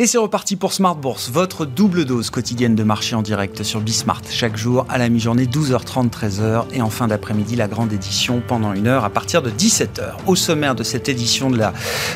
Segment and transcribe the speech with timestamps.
[0.00, 3.80] Et c'est reparti pour Smart Bourse, votre double dose quotidienne de marché en direct sur
[3.80, 4.22] Bismart.
[4.30, 6.66] Chaque jour à la mi-journée, 12h30, 13h.
[6.72, 10.12] Et en fin d'après-midi, la grande édition pendant une heure à partir de 17h.
[10.28, 11.72] Au sommaire de cette édition de la,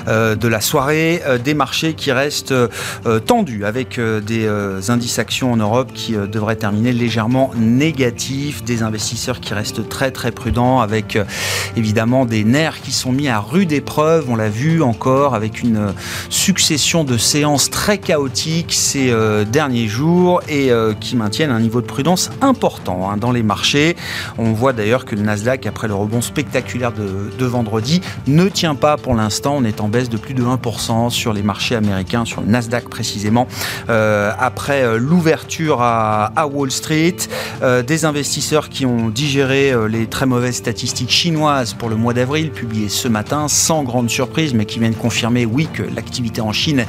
[0.06, 2.68] euh, de la soirée, euh, des marchés qui restent euh,
[3.26, 4.48] tendus avec des
[4.88, 8.62] indices actions en Europe qui devraient terminer légèrement négatifs.
[8.62, 11.18] Des investisseurs qui restent très très prudents avec
[11.76, 14.30] évidemment des nerfs qui sont mis à rude épreuve.
[14.30, 15.92] On l'a vu encore avec une
[16.30, 21.80] succession de séances très chaotiques ces euh, derniers jours et euh, qui maintiennent un niveau
[21.80, 23.96] de prudence important hein, dans les marchés.
[24.38, 28.96] On voit d'ailleurs que le Nasdaq, après le rebond spectaculaire de, vendredi, ne tient pas
[28.96, 29.56] pour l'instant.
[29.56, 32.88] On est en baisse de plus de 1% sur les marchés américains, sur le Nasdaq
[32.88, 33.48] précisément,
[33.88, 37.16] euh, après l'ouverture à, à, Wall Street.
[37.86, 42.88] des investisseurs qui ont digéré les très mauvaises statistiques chinoises pour le mois d'avril, publiées
[42.88, 46.84] ce matin, sans grande surprise, mais qui viennent confirmer, oui, que l'activité en Chine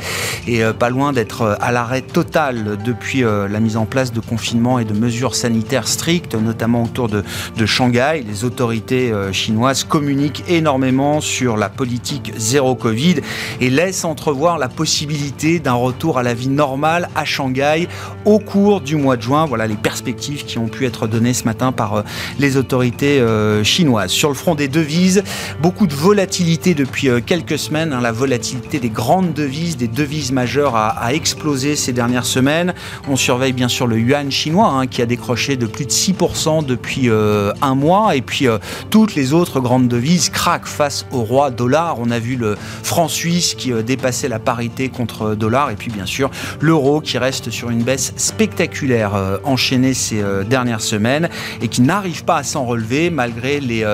[0.48, 4.20] est pas loin d'être euh, à l'arrêt total depuis euh, la mise en place de
[4.20, 7.24] confinement et de mesures sanitaires strictes, notamment autour de,
[7.66, 8.24] Shanghai.
[8.28, 13.16] Les autorités euh, chinoises communiquent énormément sur la politique zéro Covid
[13.62, 17.88] et laissent entrevoir la possibilité d'un retour à la vie normale à Shanghai
[18.26, 19.46] au cours du mois de juin.
[19.46, 22.04] Voilà les perspectives qui ont pu être données ce matin par
[22.38, 23.24] les autorités
[23.64, 24.12] chinoises.
[24.12, 25.24] Sur le front des devises,
[25.62, 27.94] beaucoup de volatilité depuis quelques semaines.
[27.94, 32.74] Hein, la volatilité des grandes devises, des devises majeures a, explosé ces dernières semaines.
[33.08, 36.66] On surveille bien sûr le yuan chinois hein, qui a décroché de plus de 6%
[36.66, 38.16] depuis euh, un mois.
[38.16, 38.58] Et puis euh,
[38.90, 41.98] toutes les autres grandes devises craquent face au roi dollar.
[42.00, 45.70] On a vu le franc suisse qui euh, dépassait la parité contre dollar.
[45.70, 51.30] Et puis bien sûr l'euro qui reste sur une baisse spectaculaire enchaînée ces dernières semaines
[51.62, 53.86] et qui n'arrive pas à s'en relever malgré les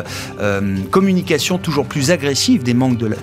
[0.92, 2.75] communications toujours plus agressives des,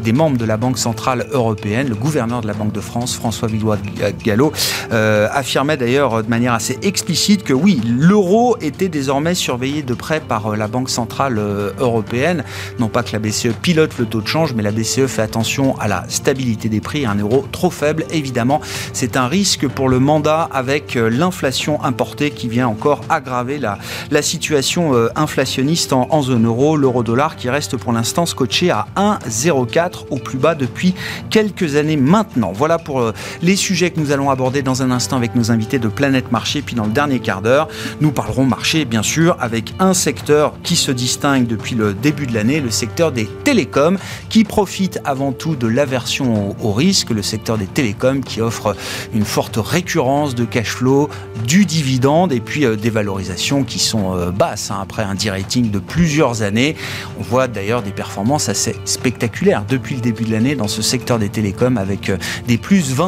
[0.02, 1.88] des membres de la Banque Centrale Européenne.
[1.88, 3.78] Le gouverneur de la Banque de France, François François
[4.24, 4.52] Gallo,
[4.92, 10.20] euh, affirmait d'ailleurs de manière assez explicite que oui, l'euro était désormais surveillé de près
[10.20, 12.44] par euh, la Banque Centrale euh, Européenne.
[12.78, 15.78] Non pas que la BCE pilote le taux de change, mais la BCE fait attention
[15.78, 17.04] à la stabilité des prix.
[17.04, 18.60] Un euro trop faible, évidemment,
[18.92, 23.78] c'est un risque pour le mandat avec l'inflation importée qui vient encore aggraver la,
[24.10, 26.76] la situation inflationniste en, en zone euro.
[26.76, 30.94] L'euro-dollar qui reste pour l'instant scotché à 1,04 au plus bas depuis
[31.30, 32.52] quelques années maintenant.
[32.52, 33.12] Voilà pour
[33.42, 36.62] les sujets que nous allons aborder dans un instant avec nos invités de Planète Marché.
[36.62, 37.68] Puis dans le dernier quart d'heure,
[38.00, 42.34] nous parlerons marché, bien sûr, avec un secteur qui se distingue depuis le début de
[42.34, 47.58] l'année, le secteur des télécoms, qui profite avant tout de l'aversion au, risque, le secteur
[47.58, 48.76] des télécoms qui offre
[49.14, 51.08] une forte récurrence de cash flow,
[51.46, 55.70] du dividende et puis euh, des valorisations qui sont euh, basses hein, après un de-rating
[55.70, 56.76] de plusieurs années.
[57.18, 61.18] On voit d'ailleurs des performances assez spectaculaires depuis le début de l'année dans ce secteur
[61.18, 63.05] des télécoms avec euh, des plus 20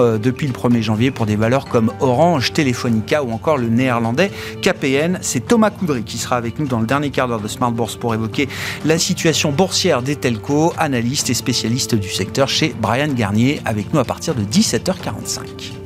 [0.00, 4.30] euh, depuis le 1er janvier pour des valeurs comme Orange, Telefonica ou encore le néerlandais
[4.60, 5.18] KPN.
[5.20, 7.96] C'est Thomas Coudry qui sera avec nous dans le dernier quart d'heure de Smart Bourse
[7.96, 8.48] pour évoquer
[8.84, 14.00] la situation boursière des telcos, analyste et spécialiste du secteur chez Brian Garnier avec nous
[14.00, 15.81] à partir de 17h45.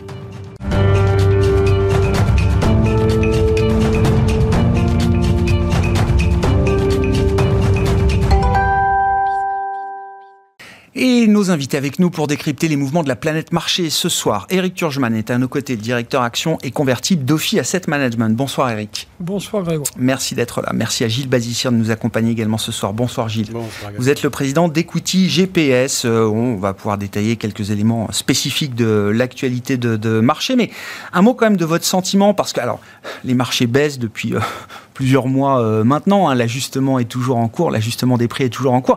[10.99, 14.47] Et nos invités avec nous pour décrypter les mouvements de la planète marché ce soir.
[14.49, 18.35] Eric Turgeman est à nos côtés, directeur action et convertible d'Ophi Asset Management.
[18.35, 19.07] Bonsoir Eric.
[19.19, 19.89] Bonsoir Grégoire.
[19.97, 20.71] Merci d'être là.
[20.75, 22.93] Merci à Gilles Bazissier de nous accompagner également ce soir.
[22.93, 23.51] Bonsoir Gilles.
[23.51, 26.05] Bonsoir, Vous êtes le président d'Equity GPS.
[26.05, 30.55] Euh, on va pouvoir détailler quelques éléments spécifiques de l'actualité de, marché.
[30.55, 30.71] Mais
[31.13, 32.81] un mot quand même de votre sentiment parce que alors
[33.25, 34.41] les marchés baissent depuis euh,
[34.97, 36.29] plusieurs mois euh, maintenant.
[36.29, 36.35] Hein.
[36.35, 38.97] L'ajustement est toujours en cours, l'ajustement des prix est toujours en cours.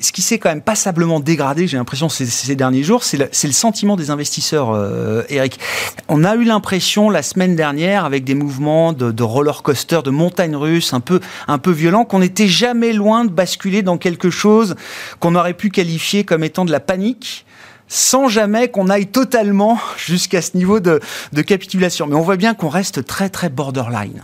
[0.00, 3.96] Ce qui s'est quand même passablement dégradé, j'ai l'impression, ces, derniers jours, c'est le, sentiment
[3.96, 5.60] des investisseurs, euh, Eric.
[6.08, 10.56] On a eu l'impression la semaine dernière, avec des mouvements de, roller coaster, de montagne
[10.56, 14.74] russe un peu, un peu violents, qu'on n'était jamais loin de basculer dans quelque chose
[15.20, 17.46] qu'on aurait pu qualifier comme étant de la panique
[17.88, 21.00] sans jamais qu'on aille totalement jusqu'à ce niveau de,
[21.32, 22.08] de capitulation.
[22.08, 24.22] Mais on voit bien qu'on reste très très borderline.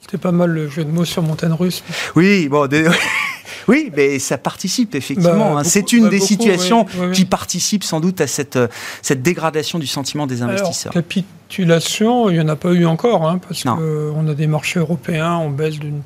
[0.00, 1.82] C'était pas mal le jeu de mots sur montagne russe.
[2.14, 2.68] Oui, bon,
[3.68, 5.54] oui, mais ça participe effectivement.
[5.54, 5.64] Bah, hein.
[5.64, 8.68] C'est une bah, des situations qui participe sans doute à cette, euh,
[9.02, 10.92] cette dégradation du sentiment des investisseurs.
[10.92, 15.32] capitulation, il n'y en a pas eu encore, hein, parce qu'on a des marchés européens
[15.32, 16.02] en baisse d'une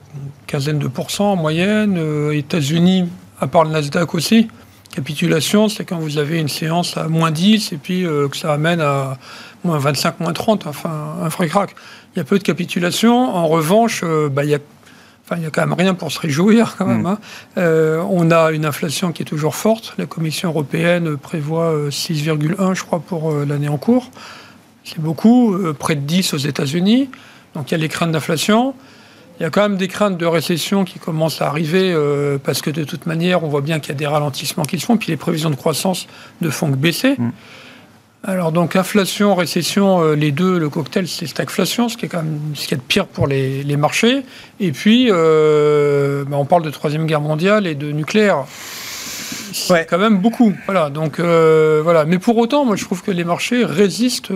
[0.46, 3.08] quinzaine de pourcents en moyenne, euh, États-Unis,
[3.40, 4.48] à part le Nasdaq aussi.
[4.94, 8.52] Capitulation, c'est quand vous avez une séance à moins 10 et puis euh, que ça
[8.52, 9.18] amène à
[9.62, 11.76] moins 25, moins 30, enfin un frais crack.
[12.14, 13.34] Il y a peu de capitulation.
[13.34, 14.58] En revanche, euh, bah, il y a
[15.36, 17.02] il n'y a quand même rien pour se réjouir quand même.
[17.02, 17.06] Mm.
[17.06, 17.18] Hein.
[17.58, 19.94] Euh, on a une inflation qui est toujours forte.
[19.98, 24.10] La Commission européenne prévoit 6,1, je crois, pour l'année en cours.
[24.84, 27.10] C'est beaucoup, près de 10 aux États-Unis.
[27.54, 28.74] Donc il y a les craintes d'inflation.
[29.38, 31.94] Il y a quand même des craintes de récession qui commencent à arriver
[32.42, 34.86] parce que de toute manière, on voit bien qu'il y a des ralentissements qui se
[34.86, 36.06] font, puis les prévisions de croissance
[36.40, 37.14] ne font que baisser.
[37.18, 37.30] Mm.
[38.22, 42.22] Alors donc inflation, récession, euh, les deux, le cocktail, c'est stagflation, ce qui est quand
[42.22, 44.24] même ce qui est de pire pour les, marchés.
[44.58, 48.44] Et puis, euh, bah, on parle de troisième guerre mondiale et de nucléaire.
[49.52, 50.52] C'est quand même beaucoup.
[50.66, 50.90] Voilà.
[50.90, 52.04] Donc euh, voilà.
[52.04, 54.32] Mais pour autant, moi, je trouve que les marchés résistent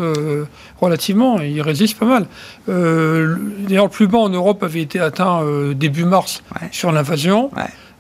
[0.81, 1.41] relativement.
[1.41, 2.27] Ils résistent pas mal.
[2.67, 5.43] D'ailleurs, le plus bas en Europe avait été atteint
[5.75, 6.43] début mars
[6.73, 7.51] sur l'invasion.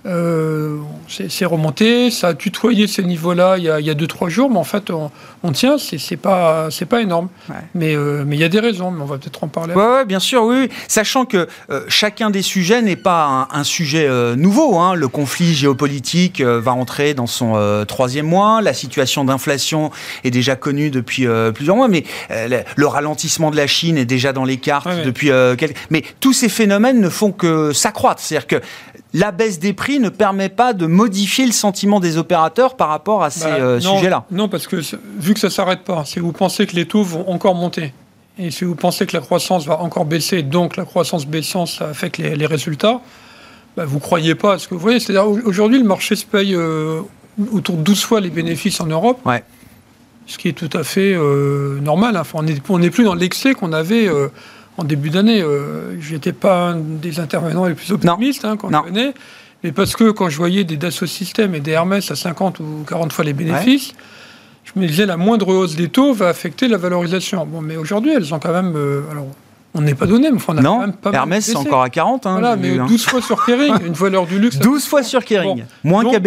[0.06, 4.64] Euh, c'est remonté, ça a tutoyé ces niveaux-là il y a 2-3 jours, mais en
[4.64, 7.28] fait, on, tient, c'est pas, pas énorme.
[7.74, 9.74] Mais euh, mais il y a des raisons, mais on va peut-être en parler.
[9.74, 10.68] Oui, bien sûr, oui.
[10.88, 14.78] Sachant que euh, chacun des sujets n'est pas un, sujet nouveau.
[14.78, 14.94] Hein.
[14.94, 18.60] Le conflit géopolitique va entrer dans son troisième mois.
[18.60, 19.90] La situation d'inflation
[20.22, 24.44] est déjà connue depuis plusieurs mois, mais le, ralentissement de la Chine est déjà dans
[24.44, 25.76] les cartes depuis quelques...
[25.90, 28.20] Mais tous ces phénomènes ne font que s'accroître.
[28.20, 28.60] C'est-à-dire que
[29.14, 33.23] la baisse des prix ne permet pas de modifier le sentiment des opérateurs par rapport
[33.23, 34.25] à ces bah, euh, sujets-là.
[34.31, 34.76] Non, parce que
[35.19, 37.93] vu que ça ne s'arrête pas, si vous pensez que les taux vont encore monter,
[38.38, 41.88] et si vous pensez que la croissance va encore baisser, donc la croissance baissant, ça
[41.88, 43.00] affecte les, résultats,
[43.76, 44.99] bah, vous ne croyez pas à ce que vous voyez.
[45.00, 47.00] C'est-à-dire aujourd'hui, le marché se paye euh,
[47.52, 49.20] autour de 12 fois les bénéfices en Europe.
[49.25, 49.44] Ouais.
[50.26, 52.17] Ce qui est tout à fait euh, normal.
[52.17, 54.08] Enfin, on n'est plus dans l'excès qu'on avait
[54.76, 55.40] en début d'année.
[55.40, 59.14] Euh, je n'étais pas un des intervenants les plus optimistes hein, quand on venait.
[59.64, 62.84] Mais parce que quand je voyais des Dassault Systèmes et des Hermès à 50 ou
[62.87, 63.94] 40 fois les bénéfices,
[64.62, 67.44] je me disais la moindre hausse des taux va affecter la valorisation.
[67.46, 68.75] Bon, mais aujourd'hui, elles ont quand même.
[68.76, 69.26] Euh, alors,
[69.76, 71.90] on n'est pas donné, mais on a non, quand même pas Hermès, c'est encore à
[71.90, 72.26] 40.
[72.26, 73.11] Hein, voilà, mais 12 hein.
[73.11, 74.58] fois sur Kering, une valeur du luxe.
[74.58, 76.20] 12 fois sur Kering, moins qu'à.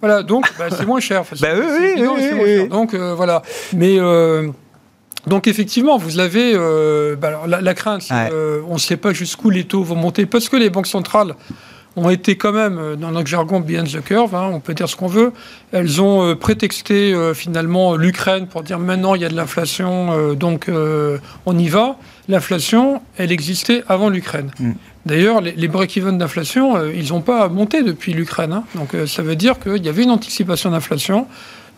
[0.00, 1.22] Voilà, donc bah, c'est moins cher.
[1.40, 3.42] bah, oui, oui, oui, Donc euh, voilà.
[3.74, 3.98] Mais.
[5.26, 9.64] Donc effectivement, vous avez euh, bah, la, crainte, euh, on ne sait pas jusqu'où les
[9.64, 11.34] taux vont monter, parce que les banques centrales
[11.96, 14.88] ont été quand même, euh, dans notre jargon, behind the curve, hein, on peut dire
[14.88, 15.32] ce qu'on veut.
[15.72, 20.70] Elles ont prétexté finalement l'Ukraine pour dire maintenant il y a de l'inflation, donc
[21.46, 21.96] on y va.
[22.28, 24.50] L'inflation, elle existait avant l'Ukraine.
[24.60, 24.72] Mm.
[25.06, 28.52] D'ailleurs, les, break-even d'inflation, ils n'ont pas monté depuis l'Ukraine.
[28.52, 28.64] Hein.
[28.74, 31.26] Donc ça veut dire qu'il y avait une anticipation d'inflation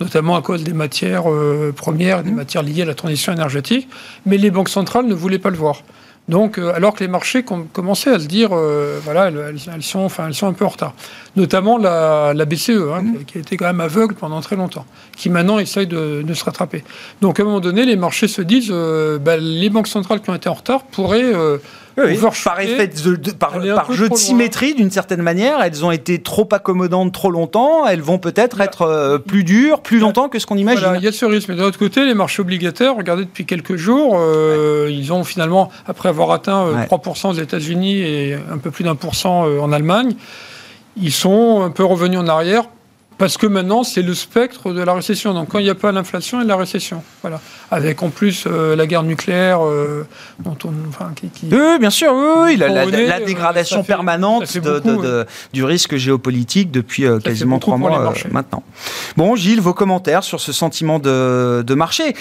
[0.01, 2.35] notamment à cause des matières euh, premières, des mmh.
[2.35, 3.89] matières liées à la transition énergétique,
[4.27, 5.83] mais les banques centrales ne voulaient pas le voir.
[6.29, 10.27] Donc, euh, alors que les marchés commençaient à se dire, euh, voilà, elles, sont, enfin,
[10.29, 10.95] elles sont un peu en retard.
[11.37, 13.25] Notamment la, BCE, hein, mmh.
[13.27, 14.87] qui a été quand même aveugle pendant très longtemps,
[15.17, 16.83] qui maintenant essaye de, se rattraper.
[17.21, 18.73] Donc, à un moment donné, les marchés se disent,
[19.21, 21.33] bah, les banques centrales qui ont été en retard pourraient
[21.97, 26.49] oui, par effet de, par, jeu de symétrie d'une certaine manière, elles ont été trop
[26.51, 30.57] accommodantes trop longtemps, elles vont peut-être être euh, plus dures plus longtemps que ce qu'on
[30.57, 30.89] imagine.
[30.97, 31.49] il y a ce risque.
[31.49, 35.71] Mais d'un autre côté, les marchés obligataires, regardez depuis quelques jours, euh, ils ont finalement,
[35.87, 39.73] après avoir atteint 3% euh, aux États-Unis et un peu plus d'un pour cent en
[39.73, 40.15] Allemagne,
[40.97, 42.65] ils sont un peu revenus en arrière
[43.17, 45.35] parce que maintenant, c'est le spectre de la récession.
[45.35, 47.03] Donc, quand il n'y a pas l'inflation, il y a la récession.
[47.23, 47.41] Voilà.
[47.71, 50.07] Avec en plus euh, la guerre nucléaire, euh,
[50.41, 54.53] dont on, enfin, qui, Oui, bien sûr, oui, la, euh, dégradation permanente
[55.53, 58.65] du risque géopolitique depuis quasiment trois mois maintenant.
[59.17, 62.15] Bon, Gilles, vos commentaires sur ce sentiment de, marché.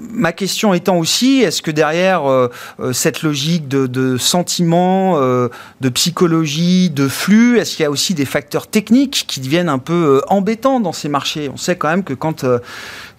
[0.00, 2.22] ma question étant aussi, est-ce que derrière
[2.92, 8.66] cette logique de sentiment, de psychologie, de flux, est-ce qu'il y a aussi des facteurs
[8.66, 11.48] techniques qui deviennent un peu euh, embêtants dans ces marchés.
[11.48, 12.58] On sait quand même que quand euh,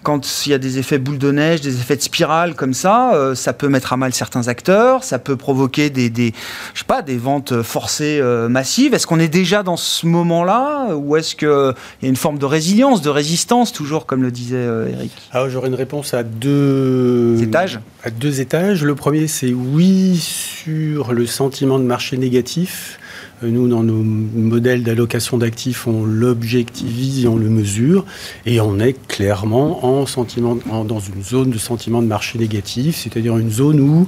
[0.04, 3.14] quand il y a des effets boule de neige, des effets de spirale comme ça,
[3.14, 6.34] euh, ça peut mettre à mal certains acteurs, ça peut provoquer des, des
[6.74, 8.94] je sais pas, des ventes forcées massives.
[8.94, 12.44] Est-ce qu'on est déjà dans ce moment-là ou est-ce qu'il y a une forme de
[12.44, 15.10] résilience, de résistance, toujours comme le disait Eric?
[15.32, 17.80] Alors j'aurais une réponse à deux étages.
[18.04, 18.84] À deux étages.
[18.84, 22.98] Le premier, c'est oui sur le sentiment de marché négatif.
[23.42, 28.04] Nous, dans nos modèles d'allocation d'actifs, on l'objectivise et on le mesure.
[28.46, 33.36] Et on est clairement en sentiment, dans une zone de sentiment de marché négatif, c'est-à-dire
[33.36, 34.06] une zone où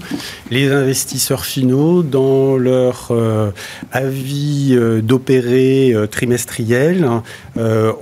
[0.51, 3.51] les investisseurs finaux, dans leur euh,
[3.93, 7.09] avis euh, d'opérer euh, trimestriel,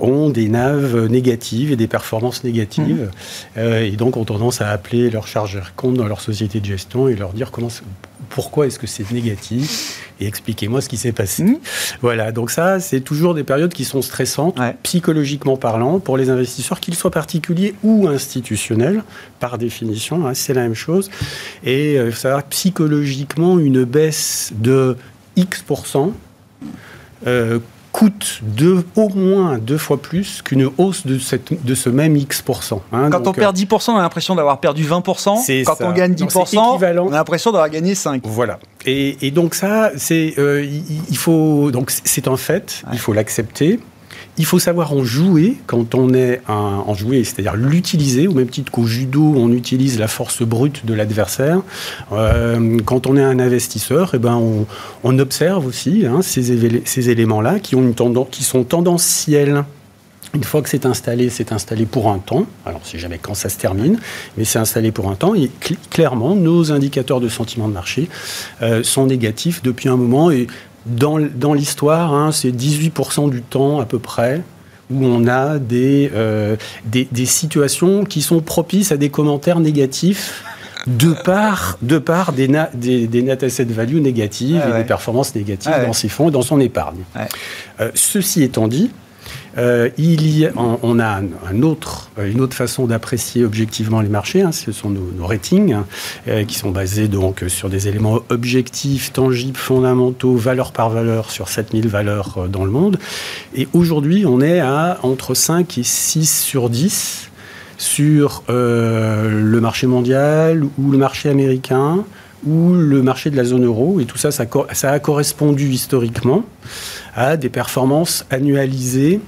[0.01, 3.09] ont des naves négatives et des performances négatives.
[3.55, 3.61] Mmh.
[3.61, 7.15] et donc ont tendance à appeler leurs chargeurs compte dans leur société de gestion et
[7.15, 7.69] leur dire comment,
[8.29, 11.43] pourquoi est-ce que c'est négatif et expliquez-moi ce qui s'est passé.
[11.43, 11.57] Mmh.
[12.01, 16.79] Voilà, donc ça, c'est toujours des périodes qui sont stressantes, psychologiquement parlant, pour les investisseurs,
[16.79, 19.03] qu'ils soient particuliers ou institutionnels,
[19.39, 21.09] par définition, hein, c'est la même chose.
[21.63, 24.95] Et euh, faut savoir psychologiquement, une baisse de
[25.35, 26.13] X%
[27.27, 27.59] euh,
[27.95, 32.81] coûte deux, au moins deux fois plus qu'une hausse de, cette, de ce même X%.
[32.91, 33.09] Hein.
[33.09, 35.63] Quand on perd 10%, on a l'impression d'avoir perdu 20%.
[35.63, 38.19] Quand on gagne 10%, on a l'impression d'avoir gagné 5%.
[38.25, 38.59] Voilà.
[38.85, 40.65] Et, donc ça, c'est, euh,
[41.09, 43.79] il, faut, donc c'est un fait, il faut l'accepter.
[44.37, 48.71] Il faut savoir en jouer quand on est en jouer, c'est-à-dire l'utiliser, au même titre
[48.71, 51.61] qu'au judo, on utilise la force brute de l'adversaire.
[52.11, 54.41] Euh, quand on est un investisseur, eh ben
[55.03, 59.63] on, observe aussi hein, ces, ces éléments-là qui sont tendanciels.
[60.35, 62.45] Une fois que c'est installé, c'est installé pour un temps.
[62.65, 63.97] Alors, on ne sait jamais quand ça se termine,
[64.37, 65.33] mais c'est installé pour un temps.
[65.33, 65.49] Et
[65.89, 68.09] clairement, nos indicateurs de sentiment de marché
[68.61, 70.31] euh, sont négatifs depuis un moment.
[70.31, 70.47] Et
[70.85, 74.41] dans, dans l'histoire, hein, c'est 18% du temps à peu près
[74.91, 80.43] où on a des, euh, des, des, situations qui sont propices à des commentaires négatifs
[80.85, 85.73] de par, de par des, des, des, net asset value négatives et des performances négatives
[85.85, 87.01] dans ses fonds et dans son épargne.
[87.79, 88.91] Euh, ceci étant dit,
[89.57, 89.89] euh,
[90.55, 91.21] on, a
[91.63, 94.41] autre, une autre façon d'apprécier objectivement les marchés.
[94.41, 95.85] Hein, ce sont nos, ratings hein,
[96.27, 101.47] euh, qui sont basés donc sur des éléments objectifs, tangibles, fondamentaux, valeur par valeur sur
[101.47, 102.97] 7000 valeurs euh, dans le monde.
[103.55, 107.31] Et aujourd'hui, on est à entre 5 et 6 sur 10
[107.77, 112.05] sur le marché mondial ou le marché américain
[112.45, 113.99] ou le marché de la zone euro.
[113.99, 116.45] Et tout ça, ça a correspondu historiquement
[117.15, 119.19] à des performances annualisées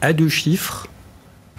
[0.00, 0.88] à deux chiffres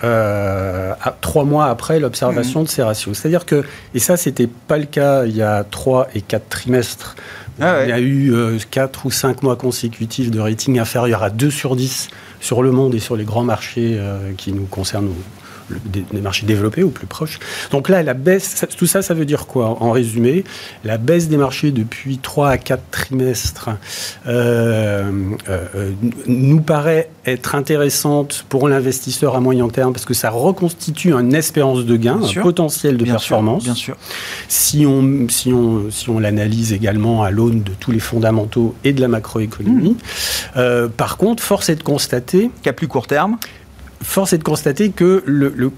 [0.04, 3.18] euh, à, trois mois après l'observation de ces ratios.
[3.18, 3.64] C'est-à-dire que,
[3.96, 7.16] et ça, c'était pas le cas il y a trois et quatre trimestres.
[7.60, 11.32] Ah il y a eu euh, quatre ou cinq mois consécutifs de rating inférieur à
[11.32, 15.10] 2 sur 10 sur le monde et sur les grands marchés euh, qui nous concernent
[15.86, 17.40] des, marchés développés ou plus proches.
[17.72, 20.44] Donc là, la baisse, tout ça, ça veut dire quoi En résumé,
[20.84, 23.70] la baisse des marchés depuis 3 à 4 trimestres
[24.28, 25.12] euh,
[25.50, 25.92] euh,
[26.28, 31.86] nous paraît être intéressante pour l'investisseur à moyen terme parce que ça reconstitue une espérance
[31.86, 33.64] de gain, un potentiel de performance.
[33.64, 33.98] bien sûr.
[34.48, 38.94] Si on, si on, si on l'analyse également à l'aune de tous les fondamentaux et
[38.94, 39.92] de la macroéconomie.
[39.92, 39.98] Mmh.
[40.58, 43.38] Euh, par contre, force est de constater qu'à plus court terme,
[44.02, 45.72] force est de constater que le, le,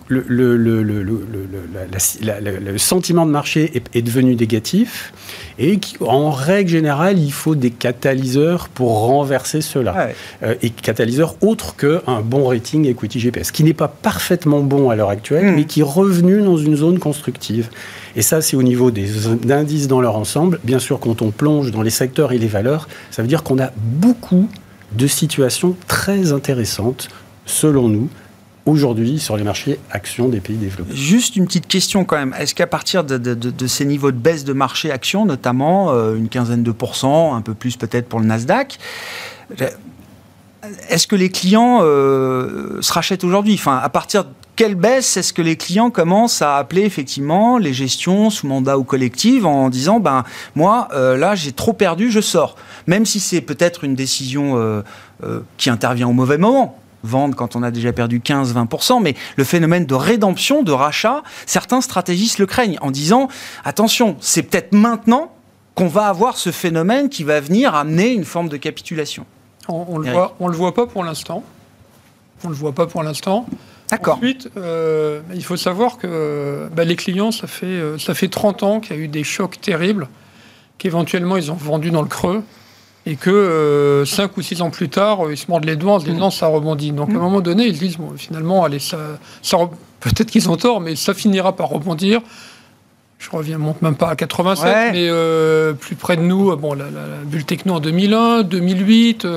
[0.57, 5.13] le, sentiment de marché est, devenu négatif
[5.57, 10.09] et qu'en règle générale, il faut des catalyseurs pour renverser cela.
[10.43, 14.95] Euh, et catalyseurs autres qu'un bon rating equity GPS, qui n'est pas parfaitement bon à
[14.95, 15.55] l'heure actuelle, hmm.
[15.55, 17.69] mais qui est revenu dans une zone constructive.
[18.15, 20.59] Et ça, c'est au niveau des indices dans leur ensemble.
[20.63, 23.59] Bien sûr, quand on plonge dans les secteurs et les valeurs, ça veut dire qu'on
[23.59, 24.49] a beaucoup
[24.93, 27.09] de situations très intéressantes
[27.49, 28.09] selon nous,
[28.69, 30.95] aujourd'hui sur les marchés actions des pays développés.
[30.95, 32.33] Juste une petite question quand même.
[32.39, 36.63] Est-ce qu'à partir de, ces niveaux de baisse de marché actions, notamment euh, une quinzaine
[36.63, 38.77] de pourcents, un peu plus peut-être pour le Nasdaq,
[39.61, 39.69] euh,
[40.89, 43.53] est-ce que les clients euh, se rachètent aujourd'hui?
[43.53, 47.73] Enfin, à partir de quelle baisse est-ce que les clients commencent à appeler effectivement les
[47.73, 52.57] gestions sous mandat ou collective en disant ben moi là j'ai trop perdu, je sors.
[52.85, 54.83] Même si c'est peut-être une décision
[55.55, 59.85] qui intervient au mauvais moment vendre quand on a déjà perdu 15-20%, mais le phénomène
[59.85, 63.27] de rédemption, de rachat, certains stratégistes le craignent en disant
[63.63, 65.31] attention, c'est peut-être maintenant
[65.75, 69.25] qu'on va avoir ce phénomène qui va venir amener une forme de capitulation.
[69.67, 71.43] On, ne le voit, on le voit pas pour l'instant.
[72.43, 73.45] On le voit pas pour l'instant.
[73.89, 74.17] D'accord.
[74.17, 78.63] Ensuite, euh, il faut savoir que bah, les clients, ça fait, euh, ça fait 30
[78.63, 80.07] ans qu'il y a eu des chocs terribles,
[80.77, 82.43] qu'éventuellement ils ont vendu dans le creux
[83.09, 85.99] et que euh, cinq ou six ans plus tard, ils se mordent les doigts en
[85.99, 86.31] se disant mm.
[86.31, 86.91] ça rebondit.
[86.91, 87.21] Donc à un mm.
[87.21, 88.97] moment donné, ils se disent finalement, allez, ça,
[89.99, 92.21] peut-être qu'ils ont tort, mais ça finira par rebondir.
[93.17, 96.85] Je reviens, monte même pas à 87, mais euh, plus près de nous, bon, la,
[97.25, 99.27] bulle techno en 2001, 2008,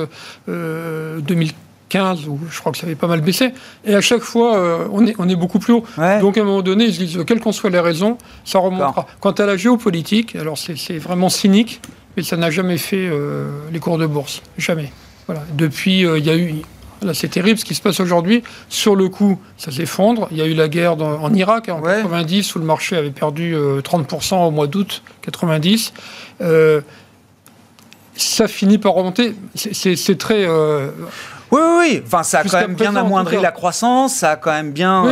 [0.47, 3.53] 2015, où je crois que ça avait pas mal baissé.
[3.85, 5.83] Et à chaque fois, euh, on, est, on est beaucoup plus haut.
[6.21, 9.07] Donc à un moment donné, ils se disent, quelles qu'en soient les raisons, ça remontera.
[9.19, 11.81] Quant à la géopolitique, alors c'est vraiment cynique,
[12.15, 14.41] mais ça n'a jamais fait euh, les cours de bourse.
[14.57, 14.91] Jamais.
[15.27, 15.43] Voilà.
[15.53, 16.55] Depuis, euh, il y a eu.
[17.01, 18.43] Là, c'est terrible ce qui se passe aujourd'hui.
[18.69, 20.27] Sur le coup, ça s'effondre.
[20.31, 23.11] Il y a eu la guerre en Irak hein, en 90 où le marché avait
[23.11, 25.93] perdu 30% euh, au mois d'août 90.
[28.15, 29.35] ça finit par remonter.
[29.55, 30.47] C'est très.
[30.47, 32.03] Oui, oui, oui.
[32.05, 35.03] Enfin, ça a quand même bien amoindri la croissance, ça a quand même bien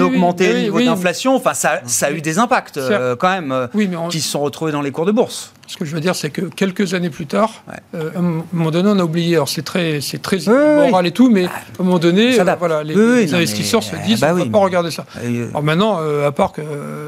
[0.00, 1.34] augmenté le niveau d'inflation.
[1.34, 2.78] Enfin, ça, ça, a eu des impacts
[3.18, 3.68] quand même
[4.10, 5.54] qui se sont retrouvés dans les cours de bourse.
[5.68, 7.62] Ce que je veux dire, c'est que quelques années plus tard,
[7.94, 9.34] euh, à un moment donné, on a oublié.
[9.34, 12.82] Alors c'est très, c'est très moral et tout, mais à un moment donné, euh, voilà,
[12.82, 15.04] les, investisseurs se disent, bah on ne va pas regarder ça.
[15.22, 16.62] Alors maintenant, euh, à part que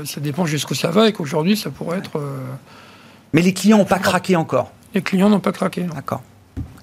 [0.04, 2.20] ça dépend jusqu'où ça va et qu'aujourd'hui, ça pourrait être.
[3.32, 4.72] Mais les clients n'ont pas craqué encore.
[4.94, 5.86] Les clients n'ont pas craqué.
[5.94, 6.20] D'accord.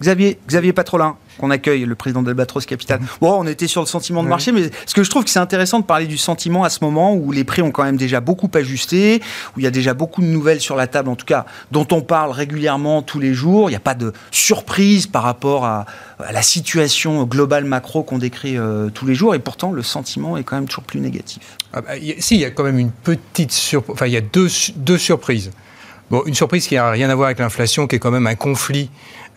[0.01, 3.00] Xavier, Xavier Patrolin, qu'on accueille, le président d'Albatros Capital.
[3.22, 5.39] Bon, on était sur le sentiment de marché, mais ce que je trouve que c'est
[5.39, 8.19] intéressant de parler du sentiment à ce moment où les prix ont quand même déjà
[8.19, 9.22] beaucoup ajusté,
[9.55, 11.88] où il y a déjà beaucoup de nouvelles sur la table, en tout cas, dont
[11.91, 13.69] on parle régulièrement tous les jours.
[13.69, 15.86] Il n'y a pas de surprise par rapport à,
[16.31, 20.43] la situation globale macro qu'on décrit euh, tous les jours, et pourtant le sentiment est
[20.43, 21.57] quand même toujours plus négatif.
[21.74, 24.22] Ah bah, si, il y a quand même une petite surprise, enfin, il y a
[24.22, 25.51] deux, deux surprises.
[26.10, 28.36] Bon, une surprise qui n'a rien à voir avec l'inflation, qui est quand même un
[28.36, 28.89] conflit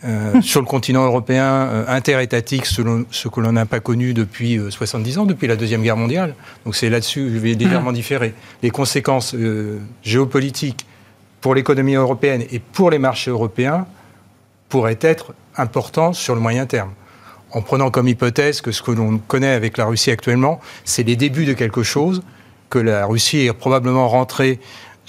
[0.05, 4.59] euh, sur le continent européen euh, interétatique, selon ce que l'on n'a pas connu depuis
[4.71, 6.35] 70 euh, ans, depuis la Deuxième Guerre mondiale.
[6.65, 8.35] Donc c'est là-dessus que je vais légèrement différer.
[8.63, 9.35] Les conséquences
[10.03, 10.87] géopolitiques
[11.41, 13.87] pour l'économie européenne et pour les marchés européens
[14.69, 16.93] pourraient être importantes sur le moyen terme.
[17.53, 21.17] En prenant comme hypothèse que ce que l'on connaît avec la Russie actuellement, c'est les
[21.17, 22.23] débuts de quelque chose,
[22.69, 24.61] que la Russie est probablement rentrée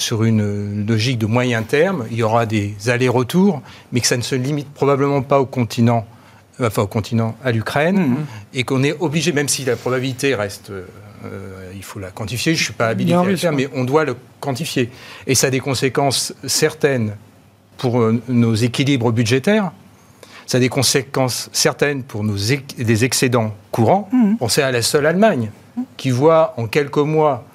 [0.02, 2.06] sur une logique de moyen terme.
[2.12, 6.06] Il y aura des allers-retours, mais que ça ne se limite probablement pas au continent,
[6.60, 8.26] euh, enfin au continent, à l'Ukraine, mhm.
[8.54, 12.56] et qu'on est obligé, même si la probabilité reste, euh, il faut la quantifier.
[12.56, 14.90] Je ne suis pas habilité à le faire, mais on doit le quantifier.
[15.28, 17.16] Et ça a des conséquences certaines
[17.78, 19.72] pour euh, nos équilibres budgétaires.
[20.48, 24.10] Ça a des conséquences certaines pour nos des excédents courants.
[24.12, 24.38] Mhm.
[24.42, 25.52] On sait à la seule Allemagne,
[25.98, 27.46] qui voit en quelques mois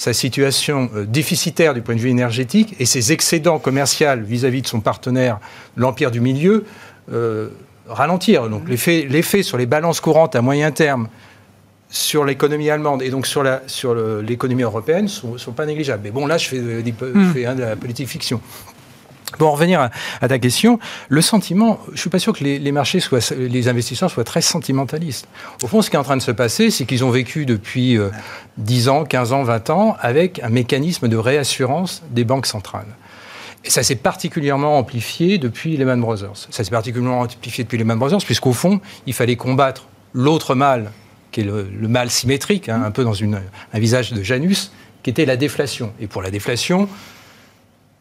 [0.00, 4.66] sa situation euh, déficitaire du point de vue énergétique et ses excédents commerciaux vis-à-vis de
[4.66, 5.38] son partenaire,
[5.76, 6.64] l'Empire du Milieu,
[7.12, 7.50] euh,
[7.86, 8.48] ralentir.
[8.48, 11.08] Donc l'effet sur les balances courantes à moyen terme
[11.90, 13.42] sur l'économie allemande et donc sur
[14.22, 16.04] l'économie sur européenne ne sont, sont, pas négligeables.
[16.04, 18.40] Mais bon, là, je fais, euh, je fais hein, de la politique fiction.
[19.38, 23.00] Pour revenir à, ta question, le sentiment, je ne suis pas sûr que les, marchés
[23.00, 25.28] soient, les investisseurs soient très sentimentalistes.
[25.62, 27.98] Au fond, ce qui est en train de se passer, c'est qu'ils ont vécu depuis
[28.58, 32.96] 10 euh, ans, 15 ans, 20 ans avec un mécanisme de réassurance des banques centrales.
[33.64, 36.48] Et ça s'est particulièrement amplifié depuis Lehman Brothers.
[36.50, 40.90] Ça s'est particulièrement amplifié depuis Lehman Brothers, puisqu'au fond, il fallait combattre l'autre mal,
[41.30, 45.26] qui est le, mal symétrique, hein, un peu dans un visage de Janus, qui était
[45.26, 45.92] la déflation.
[46.00, 46.88] Et pour la déflation,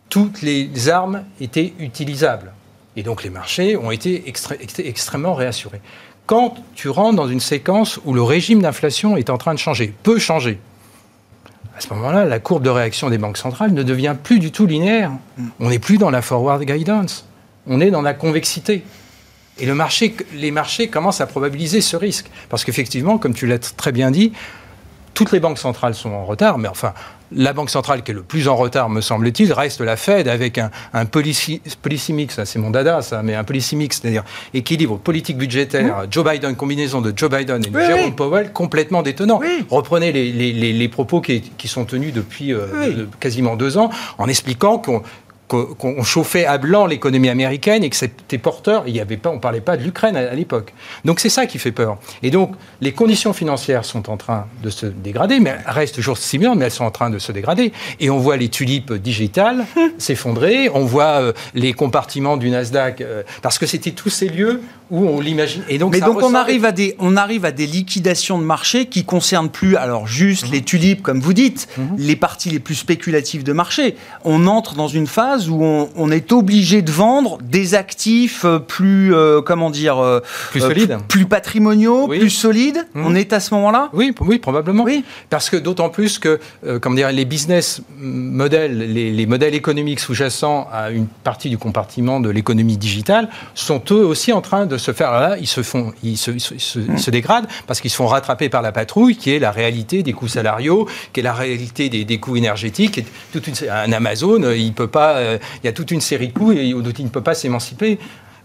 [0.10, 2.52] toutes les armes étaient utilisables.
[2.96, 4.24] Et donc les marchés ont été
[4.80, 5.82] extrêmement réassurés.
[6.26, 9.94] Quand tu rentres dans une séquence où le régime d'inflation est en train de changer,
[10.04, 10.60] peut changer,
[11.80, 14.66] à ce moment-là, la courbe de réaction des banques centrales ne devient plus du tout
[14.66, 15.12] linéaire.
[15.38, 15.48] Mm.
[15.62, 17.26] On n'est plus dans la forward guidance,
[17.68, 18.84] on est dans la convexité.
[19.60, 22.28] Et le marché, les marchés commencent à probabiliser ce risque.
[22.50, 24.34] Parce qu'effectivement, comme tu l'as très bien dit,
[25.14, 26.94] toutes les banques centrales sont en retard, mais enfin,
[27.32, 30.58] la banque centrale qui est le plus en retard, me semble-t-il, reste la Fed avec
[30.58, 31.62] un, un policy,
[32.10, 36.08] mix, c'est mon dada ça, mais un policy mix, c'est-à-dire équilibre politique budgétaire, mmh.
[36.12, 39.40] Joe Biden, combinaison de Joe Biden et de Jerome Powell, complètement détonnant.
[39.70, 45.04] Reprenez les, propos qui, sont tenus depuis euh, quasiment deux ans en expliquant qu'on
[45.50, 48.84] qu'on chauffait à blanc l'économie américaine et que c'était porteur.
[48.88, 50.74] Il y avait pas, on ne parlait pas de l'Ukraine à, l'époque.
[51.06, 51.98] Donc c'est ça qui fait peur.
[52.22, 56.18] Et donc les conditions financières sont en train de se dégrader, mais elles restent toujours
[56.18, 57.74] similaires, mais elles sont en train de se dégrader.
[58.00, 59.66] Et on voit les tulipes digitales
[59.98, 64.62] s'effondrer, on voit euh, les compartiments du Nasdaq, euh, parce que c'était tous ces lieux
[64.92, 65.64] où on l'imagine.
[65.70, 68.88] Et donc, mais donc on arrive, à des, on arrive à des liquidations de marché
[68.88, 70.52] qui concernent plus alors juste mhm.
[70.54, 71.96] les tulipes, comme vous dites, mhm.
[71.98, 73.96] les parties les plus spéculatives de marché.
[74.24, 79.14] On entre dans une phase où on, est obligé de vendre des actifs euh, plus,
[79.14, 82.88] euh, comment dire, euh, plus solides, plus, patrimoniaux, plus solides.
[82.96, 83.06] Mmh.
[83.06, 83.90] On est à ce moment-là?
[83.94, 84.84] Oui, oui, probablement.
[84.84, 85.04] Oui.
[85.30, 86.40] Parce que d'autant plus que,
[86.82, 92.30] comment dire, les business models, les, modèles économiques sous-jacents à une partie du compartiment de
[92.30, 95.12] l'économie digitale sont eux aussi en train de se faire.
[95.12, 99.16] Là, ils se font, ils se, dégradent parce qu'ils se font rattraper par la patrouille,
[99.16, 102.98] qui est la réalité des coûts salariaux, qui est la réalité des, coûts énergétiques.
[102.98, 106.52] Et un Amazon, il peut pas euh, il y a toute une série de coûts
[106.52, 108.00] et dont il ne peut pas s'émanciper.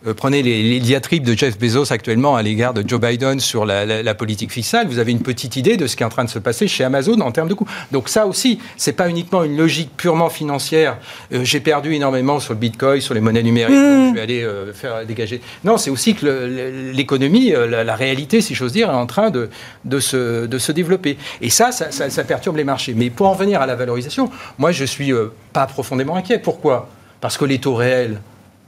[0.06, 4.14] Euh, prenez les, diatribes de Jeff Bezos actuellement à l'égard de Joe Biden sur la,
[4.14, 6.38] politique fiscale, vous avez une petite idée de ce qui est en train de se
[6.38, 7.66] passer chez Amazon en termes de coûts.
[7.90, 10.98] Donc ça aussi, c'est pas uniquement une logique purement financière.
[11.32, 14.10] Euh, j'ai perdu énormément sur le Bitcoin, sur les monnaies numériques, mmh.
[14.10, 15.40] je vais aller faire dégager.
[15.64, 19.48] Non, c'est aussi que l'économie, la, réalité, si j'ose dire, est en train de,
[19.84, 21.16] de, se, de se développer.
[21.40, 22.94] Et ça ça, ça perturbe les marchés.
[22.94, 25.12] Mais pour en venir à la valorisation, moi je suis
[25.52, 26.38] pas profondément inquiet.
[26.38, 26.88] Pourquoi?
[27.20, 28.20] Parce que les taux réels,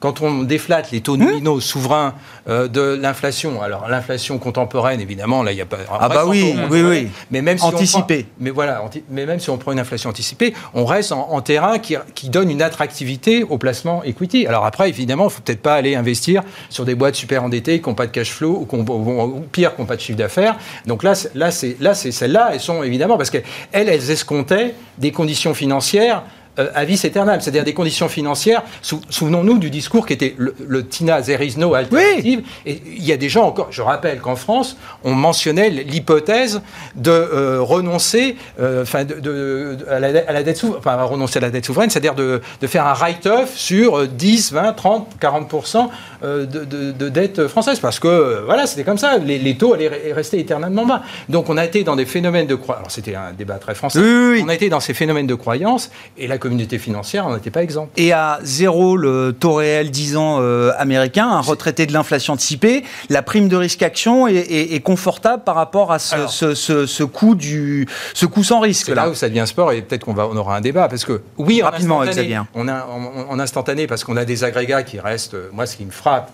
[0.06, 2.14] quand on déflate les taux nominaux souverains
[2.48, 5.78] euh, de l'inflation, alors l'inflation contemporaine, évidemment, là, il n'y a pas.
[5.90, 7.08] Ah, bah oui, oui, oui.
[7.32, 7.96] Mais même si
[8.38, 11.96] mais voilà, mais même si on prend une inflation anticipée, on reste en, terrain qui,
[12.28, 14.46] donne une attractivité au placement equity.
[14.46, 17.80] Alors après, évidemment, il ne faut peut-être pas aller investir sur des boîtes super endettées
[17.80, 20.56] qui n'ont pas de cash flow ou, ou pire, qui n'ont pas de chiffre d'affaires.
[20.86, 23.42] Donc là, là, c'est là, c'est celles-là, elles sont évidemment parce qu'elles,
[23.72, 26.22] elles escomptaient des conditions financières
[26.58, 28.62] euh, à vis éternelle, c'est-à-dire des conditions financières.
[28.82, 32.42] Souvenons-nous du discours qui était le, TINA, there is no alternative.
[32.64, 36.62] Et il y a des gens encore, je rappelle qu'en France, on mentionnait l'hypothèse
[36.94, 41.66] de euh, renoncer euh, enfin, de, à, la, dette souveraine, enfin, renoncer à la dette
[41.66, 45.88] souveraine, c'est-à-dire de, faire un write-off sur 10, 20, 30, 40%
[46.22, 47.80] de, de, dette française.
[47.80, 49.18] Parce que, voilà, c'était comme ça.
[49.18, 51.02] Les, taux allaient rester éternellement bas.
[51.28, 52.76] Donc on a été dans des phénomènes de croissance.
[52.76, 54.00] Alors c'était un débat très français.
[54.42, 57.62] On a été dans ces phénomènes de croyance et la communauté financière n'en était pas
[57.62, 57.90] exempte.
[57.98, 62.84] Et à zéro le taux réel 10 ans euh, américain, un retraité de l'inflation anticipée,
[63.10, 68.26] la prime de risque action est, confortable par rapport à ce, ce, coût, du, ce
[68.26, 68.86] coût sans risque.
[68.86, 69.08] C'est là.
[69.08, 70.88] où ça devient sport et peut-être qu'on on aura un débat.
[70.88, 72.86] Parce que oui, Rapidement, en instantané, on a,
[73.28, 76.30] en, instantané, parce qu'on a des agrégats qui restent, euh, moi ce qui me frappe,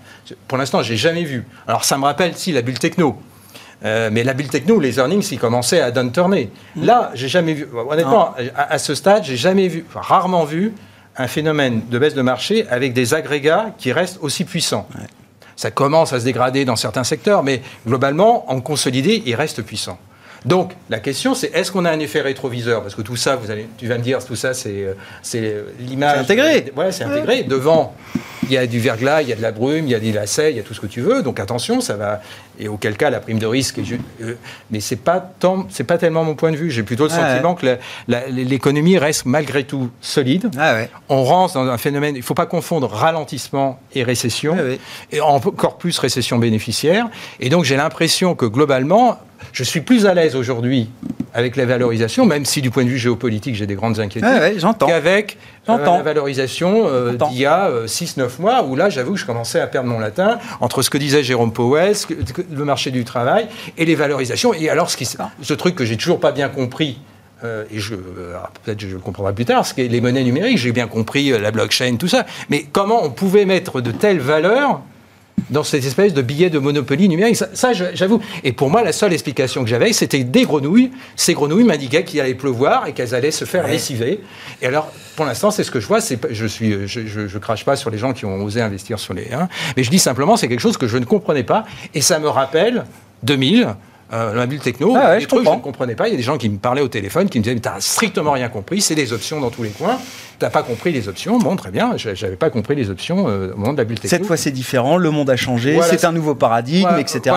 [0.46, 1.46] pour l'instant j'ai jamais vu.
[1.66, 3.18] Alors ça me rappelle si la bulle techno.
[3.84, 6.50] Euh, mais la bulle techno, les earnings, ils commençaient à downturner.
[6.76, 6.84] Mm.
[6.84, 10.72] Là, j'ai jamais vu, honnêtement, à, ce stade, j'ai jamais vu, rarement vu
[11.16, 14.86] un phénomène de baisse de marché avec des agrégats qui restent aussi puissants.
[15.56, 19.98] Ça commence à se dégrader dans certains secteurs, mais globalement, en consolidé, il reste puissant.
[20.44, 23.50] Donc, la question, c'est est-ce qu'on a un effet rétroviseur Parce que tout ça, vous
[23.50, 26.14] allez, tu vas me dire, tout ça, c'est, euh, c'est l'image.
[26.14, 26.72] C'est intégré.
[26.76, 27.44] Ouais, c'est intégré.
[27.44, 27.94] Devant,
[28.44, 30.12] il y a du verglas, il y a de la brume, il y a des
[30.12, 31.22] lacets, il y a tout ce que tu veux.
[31.22, 32.20] Donc attention, ça va.
[32.58, 33.78] Et auquel cas, la prime de risque.
[33.78, 34.34] Est euh,
[34.70, 36.70] mais c'est pas tant, c'est pas tellement mon point de vue.
[36.70, 37.78] J'ai plutôt le sentiment que
[38.08, 40.50] l'économie reste malgré tout solide.
[40.58, 40.76] Ah
[41.08, 42.16] On rentre dans un phénomène.
[42.16, 44.56] Il faut pas confondre ralentissement et récession,
[45.10, 47.08] et encore plus récession bénéficiaire.
[47.40, 49.18] Et donc j'ai l'impression que globalement,
[49.52, 50.88] je suis plus à l'aise aujourd'hui
[51.34, 54.28] avec la valorisation, même si du point de vue géopolitique j'ai des grandes inquiétudes,
[54.78, 59.18] qu'avec euh, la valorisation euh, d'il y a 6-9 euh, mois, où là j'avoue que
[59.18, 61.94] je commençais à perdre mon latin entre ce que disait Jérôme Powell,
[62.50, 64.52] le marché du travail et les valorisations.
[64.54, 67.00] Et alors ce, qui, ce truc que j'ai toujours pas bien compris,
[67.72, 71.30] et je, peut-être je le comprendrai plus tard, c'est les monnaies numériques, j'ai bien compris
[71.30, 74.80] la blockchain, tout ça, mais comment on pouvait mettre de telles valeurs
[75.50, 77.36] dans cette espèce de billet de monopoly numérique.
[77.36, 78.20] Ça, j'avoue.
[78.44, 80.90] Et pour moi, la seule explication que j'avais, c'était des grenouilles.
[81.16, 84.20] Ces grenouilles m'indiquaient qu'il allait pleuvoir et qu'elles allaient se faire lessiver.
[84.60, 85.98] Et alors, pour l'instant, c'est ce que je vois.
[86.30, 89.32] Je suis, je, je, crache pas sur les gens qui ont osé investir sur les.
[89.32, 91.64] Hein, mais je dis simplement, c'est quelque chose que je ne comprenais pas.
[91.94, 92.84] Et ça me rappelle
[93.22, 93.74] 2000
[94.12, 96.06] euh, la bulle techno, ah des trucs je ne comprenais pas.
[96.06, 97.80] Il y a des gens qui me parlaient au téléphone, qui me disaient, mais t'as
[97.80, 99.98] strictement rien compris, c'est des options dans tous les coins.
[100.38, 101.38] T'as pas compris les options.
[101.38, 104.18] Bon, très bien, j'avais pas compris les options euh, au moment de la bulle techno.
[104.18, 107.34] Cette fois, c'est différent, le monde a changé, c'est un nouveau paradigme, etc.,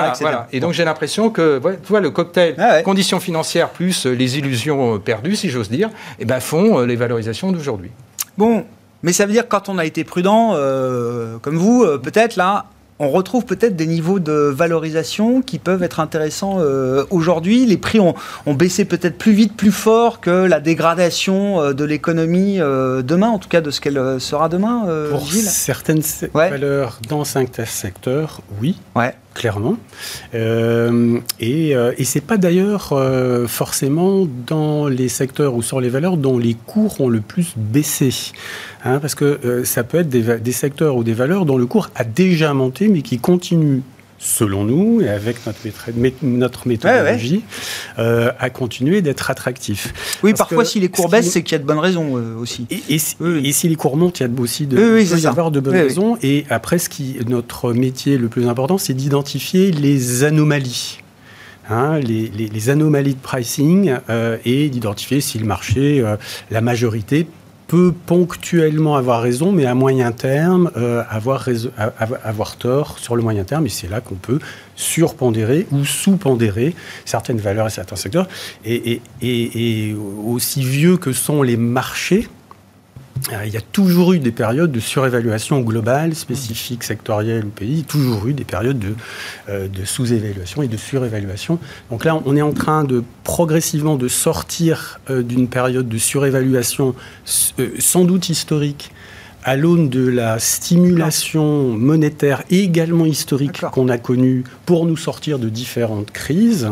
[0.52, 4.38] Et donc, j'ai l'impression que, tu vois, le cocktail ah conditions financières plus euh, les
[4.38, 7.92] illusions perdues, si j'ose dire, eh ben, font les valorisations d'aujourd'hui.
[8.38, 8.66] Bon,
[9.02, 10.56] mais ça veut dire que quand on a été prudent,
[11.42, 12.66] comme vous, peut-être là,
[13.00, 17.66] on retrouve peut-être des niveaux de valorisation qui peuvent être intéressants euh, aujourd'hui.
[17.66, 18.16] Les prix ont,
[18.48, 23.40] baissé peut-être plus vite, plus fort que la dégradation euh, de l'économie euh, demain, en
[23.40, 24.86] tout cas de ce qu'elle sera demain.
[25.10, 26.02] Pour certaines
[26.34, 28.78] valeurs dans certains secteurs, oui.
[28.96, 29.78] Ouais clairement.
[30.34, 35.90] Euh, et, euh, et c'est pas d'ailleurs euh, forcément dans les secteurs ou sur les
[35.90, 38.10] valeurs dont les cours ont le plus baissé.
[38.84, 41.90] Hein, parce que ça peut être des, des, secteurs ou des valeurs dont le cours
[41.96, 43.82] a déjà monté mais qui continuent
[44.26, 45.60] selon nous, et avec notre,
[46.66, 47.44] méthodologie,
[48.00, 49.94] euh, à continuer d'être attractif.
[50.24, 52.66] Oui, parfois, si les cours baissent, c'est qu'il y a de bonnes raisons euh, aussi.
[52.90, 55.76] Et, si les cours montent, il y a aussi de, oui, y avoir de bonnes
[55.76, 56.18] raisons.
[56.24, 61.00] Et après, ce qui, notre métier le plus important, c'est d'identifier les anomalies.
[61.70, 66.04] Hein, les, anomalies de pricing euh, et d'identifier si le marché,
[66.52, 67.28] la majorité,
[67.68, 71.48] peut ponctuellement avoir raison, mais à moyen terme, euh, avoir,
[72.24, 73.66] avoir tort sur le moyen terme.
[73.66, 74.40] Et c'est là qu'on peut
[74.76, 76.76] surpondérer ou sous-pondérer
[77.06, 78.28] certaines valeurs et certains secteurs.
[78.66, 79.02] et,
[80.26, 82.28] aussi vieux que sont les marchés,
[83.46, 88.28] il y a toujours eu des périodes de surévaluation globale, spécifique, sectorielle au pays, toujours
[88.28, 88.94] eu des périodes de,
[89.50, 91.58] euh, de sous-évaluation et de surévaluation.
[91.90, 96.94] Donc là, on est en train de progressivement de sortir euh, d'une période de surévaluation
[97.80, 98.92] sans doute historique
[99.46, 105.50] à l'aune de la stimulation monétaire également historique qu'on a connue pour nous sortir de
[105.50, 106.72] différentes crises.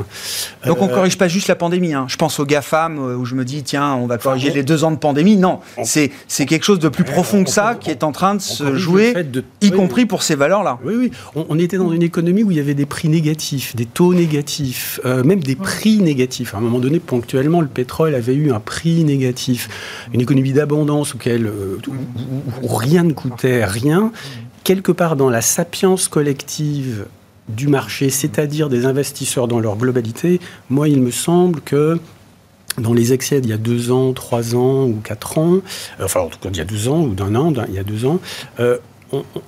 [0.65, 1.93] Donc on ne euh, corrige pas juste la pandémie.
[1.93, 2.07] Hein.
[2.09, 4.83] Je pense aux GAFAM euh, où je me dis, tiens, on va corriger les deux
[4.83, 5.38] ans de pandémie.
[5.38, 6.09] Non, c'est
[6.47, 9.13] quelque chose de plus profond que ça qui est en train de se jouer,
[9.62, 10.79] y compris pour ces valeurs-là.
[10.83, 11.12] Oui, oui.
[11.36, 14.99] On, était dans une économie où il y avait des prix négatifs, des taux négatifs,
[15.05, 16.55] euh, même des prix négatifs.
[16.55, 19.69] À un moment donné, ponctuellement, le pétrole avait eu un prix négatif.
[20.12, 21.51] Une économie d'abondance auquel
[22.63, 24.12] où rien ne coûtait rien,
[24.63, 27.06] quelque part dans la sapience collective
[27.49, 31.99] du marché, c'est-à-dire des investisseurs dans leur globalité, moi, il me semble que
[32.78, 35.60] dans les excès d'il y a deux ans, trois ans ou quatre ans,
[36.02, 37.84] enfin en tout cas il y a deux ans ou d'un an, il y a
[37.84, 38.19] deux ans,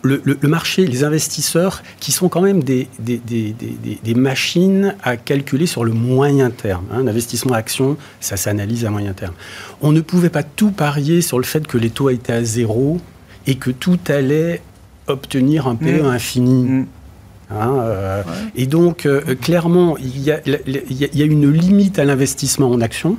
[0.01, 5.93] le, marché, les investisseurs, qui sont quand même des, des, machines à calculer sur le
[5.93, 6.85] moyen terme.
[6.91, 6.99] Hein.
[6.99, 9.33] Un investissement action, ça s'analyse à moyen terme.
[9.81, 12.99] On ne pouvait pas tout parier sur le fait que les taux étaient à zéro
[13.47, 14.61] et que tout allait
[15.07, 16.05] obtenir un PE mmh.
[16.05, 16.63] infini.
[16.63, 16.85] Mmh.
[17.51, 18.23] Hein, euh,
[18.55, 23.17] et donc, euh, clairement, il y, y, a, une limite à l'investissement en action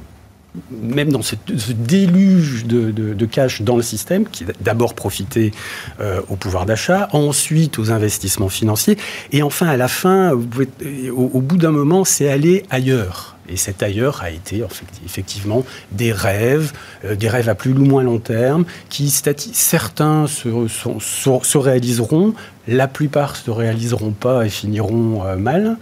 [0.70, 1.34] même dans ce,
[1.72, 5.52] déluge de, cash dans le système, qui d'abord profité
[6.00, 8.96] euh, au pouvoir d'achat, ensuite aux investissements financiers,
[9.32, 13.35] et enfin à la fin, au, bout d'un moment, c'est aller ailleurs.
[13.48, 14.64] Et cet ailleurs a été
[15.04, 16.72] effectivement des rêves,
[17.04, 22.34] euh, des rêves à plus ou moins long terme, qui certains se, se réaliseront,
[22.68, 25.76] la plupart ne se réaliseront pas et finiront euh, mal.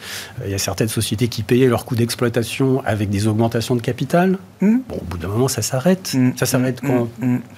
[0.45, 4.39] Il y a certaines sociétés qui payaient leur coût d'exploitation avec des augmentations de capital.
[4.61, 4.79] Hmm.
[4.89, 6.13] Bon, au bout d'un moment, ça s'arrête.
[6.15, 6.33] Hmm.
[6.37, 6.87] Ça s'arrête hmm.
[6.87, 7.09] quand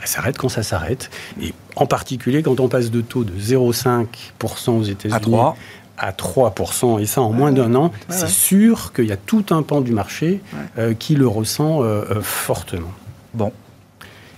[0.00, 1.10] ça s'arrête quand ça s'arrête.
[1.40, 5.54] Et en particulier quand on passe de taux de 0,5% aux États-Unis à 3%,
[7.00, 9.92] et ça en moins d'un an, c'est sûr qu'il y a tout un pan du
[9.92, 10.40] marché
[10.78, 12.92] euh, qui le ressent euh, fortement.
[13.34, 13.52] Bon,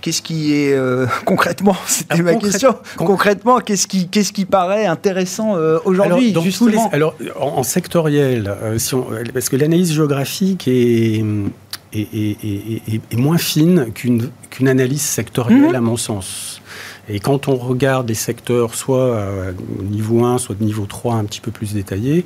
[0.01, 2.77] Qu'est-ce qui est euh, concrètement, c'était ah, ma question.
[2.97, 8.95] Concrètement, qu'est-ce qui, qu'est-ce qui paraît intéressant euh, aujourd'hui justement Alors, en, sectoriel, euh, si
[9.35, 11.25] parce que l'analyse géographique est,
[11.93, 15.75] est, moins fine qu'une qu'une analyse sectorielle, mhm.
[15.75, 16.58] à mon sens.
[17.09, 19.19] Et quand on regarde les secteurs, soit
[19.79, 22.25] au niveau 1, soit de niveau 3, un petit peu plus détaillés,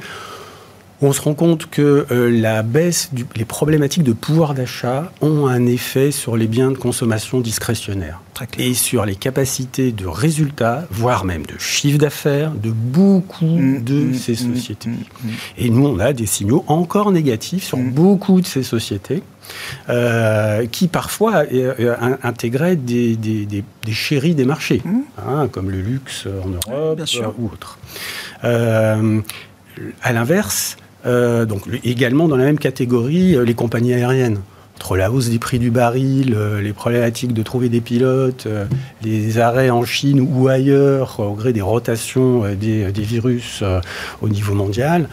[1.03, 5.47] on se rend compte que euh, la baisse, du, les problématiques de pouvoir d'achat ont
[5.47, 8.21] un effet sur les biens de consommation discrétionnaires
[8.59, 13.95] et sur les capacités de résultats, voire même de chiffre d'affaires de beaucoup mmh, de
[13.95, 14.91] mmh, ces mmh, sociétés.
[15.59, 19.23] Et nous, on a des signaux encore négatifs sur beaucoup de ces sociétés.
[19.91, 24.81] Euh, qui parfois euh, intégraient des, des, des, chéris des marchés,
[25.19, 27.01] hein, comme le luxe en Europe
[27.39, 27.77] ou autre.
[28.43, 34.41] à l'inverse, euh, donc également dans la même catégorie, euh, les compagnies aériennes.
[34.77, 38.49] Entre la hausse des prix du baril, euh, les problématiques de trouver des pilotes,
[39.03, 43.63] les arrêts en Chine ou ailleurs au gré des rotations des, des virus
[44.23, 45.09] au niveau mondial,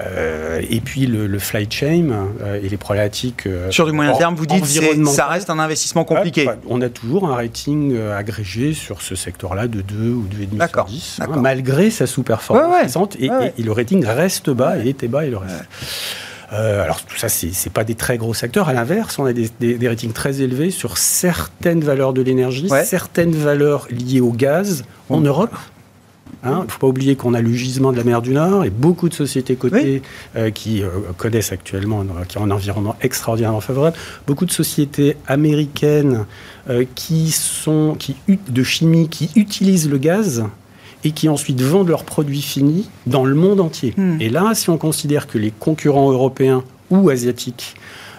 [0.00, 3.46] euh, et puis le, flight chain euh, et les problématiques.
[3.46, 6.48] Euh, sur du moyen terme, vous dites que ça reste un investissement compliqué.
[6.66, 11.20] on a toujours un rating agrégé sur ce secteur-là de 2 ou 2,5 sur 10,
[11.20, 13.16] hein, malgré sa sous-performance récente.
[13.20, 13.30] Et,
[13.64, 15.64] le rating reste bas et était bas et le reste.
[16.50, 18.68] alors tout ça, c'est pas des très gros secteurs.
[18.68, 23.34] À l'inverse, on a des, des, ratings très élevés sur certaines valeurs de l'énergie, certaines
[23.34, 25.54] valeurs liées au gaz en Europe
[26.42, 28.64] il hein, ne faut pas oublier qu'on a le gisement de la mer du Nord
[28.64, 30.02] et beaucoup de sociétés cotées
[30.36, 33.96] euh, qui euh, connaissent actuellement, euh, qui ont un environnement extraordinairement favorable.
[34.26, 36.26] Beaucoup de sociétés américaines
[36.94, 40.44] qui sont qui, de chimie qui utilisent le gaz
[41.04, 43.92] et qui ensuite vendent leurs produits finis dans le monde entier.
[43.96, 44.16] Hmm.
[44.20, 47.74] Et là, si on considère que les concurrents européens ou asiatiques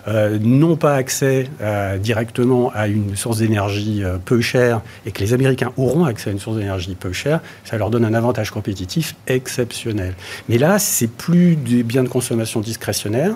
[0.08, 5.20] euh, n'ont pas accès euh, directement à une source d'énergie euh, peu chère et que
[5.20, 8.52] les Américains auront accès à une source d'énergie peu chère, ça leur donne un avantage
[8.52, 10.14] compétitif exceptionnel.
[10.48, 13.36] Mais là, c'est plus des biens de consommation discrétionnaires.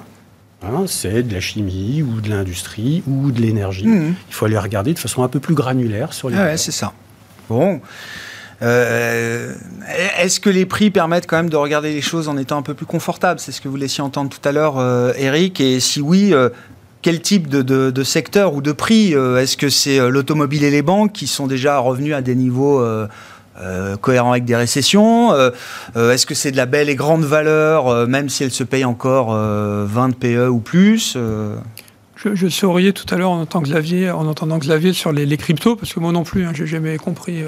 [0.61, 3.87] Hein, c'est de la chimie ou de l'industrie ou de l'énergie.
[3.87, 4.15] Mmh.
[4.27, 6.37] Il faut aller regarder de façon un peu plus granulaire sur les.
[6.37, 6.93] Ah ouais, c'est ça.
[7.47, 7.79] Bon.
[8.61, 9.53] Euh,
[10.17, 12.73] est-ce que les prix permettent quand même de regarder les choses en étant un peu
[12.73, 15.61] plus confortable C'est ce que vous laissiez entendre tout à l'heure, euh, Eric.
[15.61, 16.49] Et si oui, euh,
[17.01, 21.27] quel type de, secteur ou de prix Est-ce que c'est l'automobile et les banques qui
[21.27, 22.85] sont déjà revenus à des niveaux
[24.01, 25.33] cohérents avec des récessions?
[25.95, 29.33] Est-ce que c'est de la belle et grande valeur, même si elle se paye encore
[29.33, 31.17] 20 PE ou plus
[32.17, 35.77] je, je souriais tout à l'heure en entendant Xavier, en entendant Xavier sur les, cryptos,
[35.77, 37.45] parce que moi non plus, hein, j'ai jamais compris.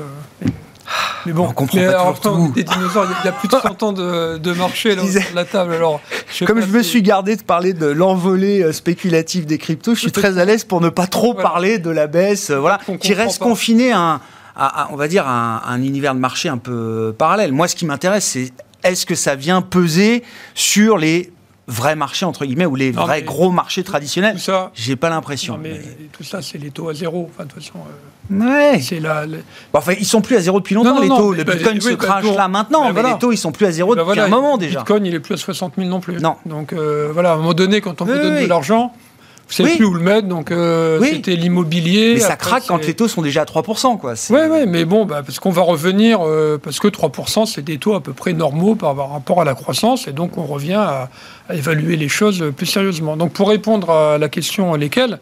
[1.25, 2.51] Mais bon, on comprend pas tout.
[2.55, 5.73] Des dinosaures, il y a plus de 100 ans de, marché là, sur la table.
[5.73, 6.01] Alors,
[6.45, 10.11] Comme je me suis gardé de parler de l'envolée euh, spéculative des cryptos, je suis
[10.11, 13.39] très à l'aise pour ne pas trop parler de la baisse, euh, voilà, qui reste
[13.39, 14.21] confiné à,
[14.55, 17.51] un, on va dire, un, univers de marché un peu parallèle.
[17.51, 18.51] Moi, ce qui m'intéresse, c'est
[18.83, 20.23] est-ce que ça vient peser
[20.55, 21.31] sur les
[21.71, 24.37] vrais marchés, entre guillemets, ou les vrais gros marchés traditionnels
[24.73, 25.57] J'ai pas l'impression.
[25.61, 25.81] Mais,
[26.11, 27.29] tout ça, c'est les taux à zéro.
[27.33, 28.79] Enfin, de toute façon, euh, Ouais.
[28.79, 29.25] C'est là.
[29.73, 31.33] enfin, ils sont plus à zéro depuis longtemps, les taux.
[31.33, 33.95] le Bitcoin se bah, crache là maintenant, mais les taux, ils sont plus à zéro
[33.95, 34.79] bah, depuis un moment déjà.
[34.79, 36.19] Le Bitcoin, il est plus à 60 000 non plus.
[36.19, 36.35] Non.
[36.45, 38.93] Donc, euh, voilà, à un moment donné, quand on vous donne de l'argent,
[39.51, 42.13] Vous savez plus où le mettre, donc euh, c'était l'immobilier.
[42.13, 44.13] Mais ça craque quand les taux sont déjà à 3%, quoi.
[44.29, 47.77] Oui, oui, mais bon, bah, parce qu'on va revenir, euh, parce que 3%, c'est des
[47.77, 51.09] taux à peu près normaux par rapport à la croissance, et donc on revient à,
[51.53, 53.17] évaluer les choses plus sérieusement.
[53.17, 55.19] Donc pour répondre à la question lesquelles,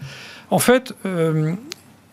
[0.52, 1.54] en fait, euh,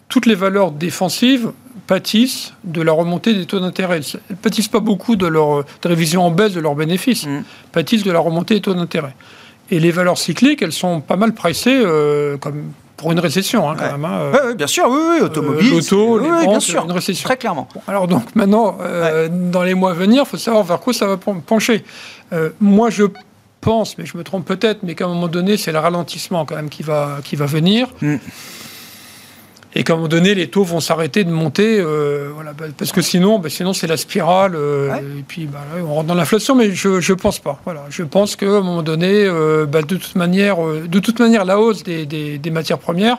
[0.08, 1.52] toutes les valeurs défensives
[1.86, 3.98] pâtissent de la remontée des taux d'intérêt.
[3.98, 7.42] Elles ne pâtissent pas beaucoup de leur de révision en baisse de leurs bénéfices, mmh.
[7.72, 9.14] pâtissent de la remontée des taux d'intérêt.
[9.70, 13.76] Et les valeurs cycliques, elles sont pas mal pressées euh, comme pour une récession, hein,
[13.78, 14.04] quand même.
[14.04, 15.68] Hein, bien sûr, oui, oui automobile.
[15.70, 17.26] Euh, L'auto, oui, bien sûr, une récession.
[17.26, 17.68] Très clairement.
[17.86, 21.06] alors donc maintenant, euh, dans les mois à venir, il faut savoir vers quoi ça
[21.06, 21.84] va pencher.
[22.60, 23.04] moi, je
[23.60, 26.56] pense, mais je me trompe peut-être, mais qu'à un moment donné, c'est le ralentissement quand
[26.56, 27.88] même qui va, qui va venir.
[28.00, 28.16] Mm
[29.76, 32.92] et qu'à un moment donné, les taux vont s'arrêter de monter, euh, voilà, bah, parce
[32.92, 36.54] que sinon, bah, sinon c'est la spirale, euh, et puis bah, on rentre dans l'inflation,
[36.54, 37.60] mais je ne pense pas.
[37.64, 41.60] Voilà, je pense qu'à un moment donné, euh, de, toute manière, de toute manière, la
[41.60, 43.18] hausse des, des, matières premières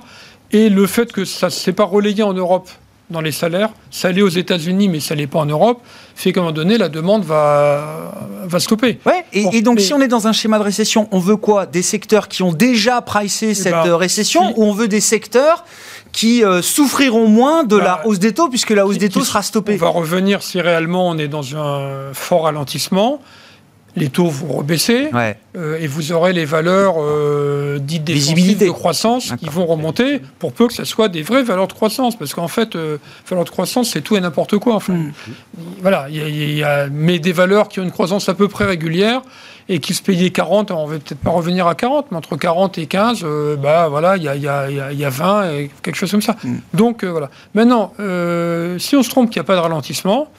[0.52, 2.70] et le fait que ça ne s'est pas relayé en Europe
[3.12, 5.82] dans les salaires, ça allait aux États-Unis, mais ça l'est pas en Europe,
[6.15, 8.13] fait qu'à un moment donné, la demande va,
[8.46, 9.00] va stopper.
[9.06, 11.67] Ouais, et, donc si on est dans un schéma de récession, on veut quoi?
[11.67, 15.63] Des secteurs qui ont déjà pricé eh cette ben, récession, ou on veut des secteurs
[16.18, 19.24] qui euh, souffriront moins de la bah, hausse des taux, puisque la hausse des taux
[19.24, 19.76] sera stoppée.
[19.76, 23.22] On va revenir si réellement on est dans un fort ralentissement.
[23.96, 25.10] Les taux vont rebaisser
[25.56, 30.54] euh, et vous aurez les valeurs euh, dites défensives de croissance qui vont remonter pour
[30.54, 32.16] peu que ce soit des vraies valeurs de croissance.
[32.16, 34.76] Parce qu'en fait, euh, valeurs de croissance, c'est tout et n'importe quoi.
[34.76, 35.14] Enfin, mm.
[35.82, 39.22] Voilà, il y, a, mais des valeurs qui ont une croissance à peu près régulière
[39.70, 42.78] et qui se payaient 40, on va peut-être pas revenir à 40, mais entre 40
[42.78, 45.96] et 15, euh, bah voilà, il y a, y, a, y a, 20 et quelque
[45.96, 46.36] chose comme ça.
[46.44, 46.56] Mm.
[46.74, 47.30] Donc euh, voilà.
[47.54, 50.30] Maintenant, euh, si on se trompe qu'il n'y a pas de ralentissement,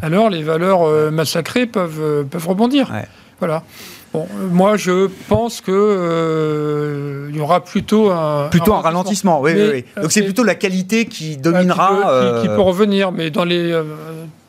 [0.00, 2.92] alors les valeurs massacrées peuvent, peuvent rebondir.
[3.40, 3.64] Voilà.
[4.12, 9.40] Bon, moi, je pense que il y aura plutôt un plutôt un ralentissement.
[9.40, 13.10] oui, oui, Donc c'est plutôt la qualité qui dominera, qui, peut revenir.
[13.10, 13.76] Mais dans les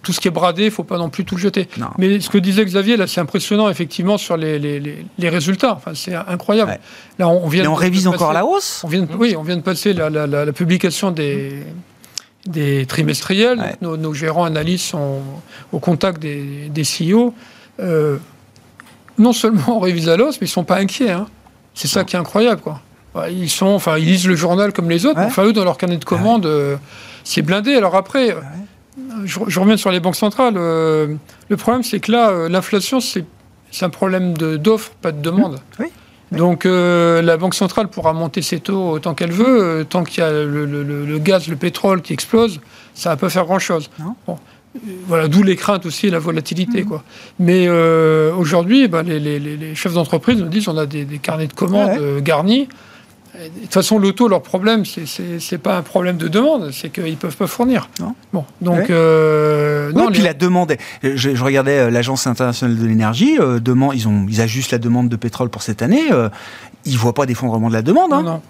[0.02, 1.68] tout ce qui est bradé, il ne faut pas non plus tout le jeter.
[1.98, 5.74] Mais ce que disait Xavier, là, c'est impressionnant, effectivement, sur les, les, les, résultats.
[5.74, 6.80] Enfin, c'est incroyable.
[7.18, 8.82] Là, on vient Mais on révise encore la hausse?
[8.84, 11.64] on vient Oui, on vient de passer la, la, la, publication des,
[12.46, 13.78] des trimestriels.
[13.82, 15.22] Nos, gérants analystes sont
[15.72, 17.34] au contact des, des CEO.
[17.80, 18.18] Euh,
[19.18, 21.12] non seulement on révise la hausse, mais ils ne sont pas inquiets.
[21.12, 21.28] Hein.
[21.74, 22.82] C'est ça qui est incroyable, quoi.
[23.30, 25.20] Ils sont, enfin, ils lisent le journal comme les autres.
[25.20, 26.78] Enfin, eux, dans leur carnet de commandes, euh,
[27.24, 27.76] c'est blindé.
[27.76, 28.36] Alors après,
[29.26, 30.56] je, reviens sur les banques centrales.
[30.58, 31.16] Euh,
[31.50, 33.26] le problème, c'est que là, euh, l'inflation, c'est
[33.82, 35.60] un problème d'offre, pas de demande.
[36.32, 40.28] Donc euh, la Banque centrale pourra monter ses taux autant qu'elle veut, tant qu'il y
[40.28, 42.62] a le, gaz, le pétrole qui explose,
[42.94, 43.90] ça ne va pas faire grand-chose.
[45.08, 46.84] voilà, d'où les craintes aussi et la volatilité.
[46.84, 46.86] Mmh.
[46.86, 47.04] Quoi.
[47.40, 52.68] Mais aujourd'hui, bah, les, chefs d'entreprise nous disent on a des, carnets de commandes garnis.
[53.40, 57.38] De toute façon, l'auto, leur problème, c'est pas un problème de demande, c'est qu'ils peuvent
[57.38, 57.90] pas fournir.
[58.00, 58.14] Non.
[58.34, 60.12] Bon, donc euh, non.
[60.12, 63.60] puis la demande, je, regardais euh, l'agence internationale de l'énergie, euh,
[63.94, 66.12] ils ont, ils ajustent la demande de pétrole pour cette année.
[66.12, 66.28] Euh,
[66.84, 68.12] ils voient pas d'effondrement de la demande.
[68.12, 68.24] Hein.
[68.24, 68.42] Non,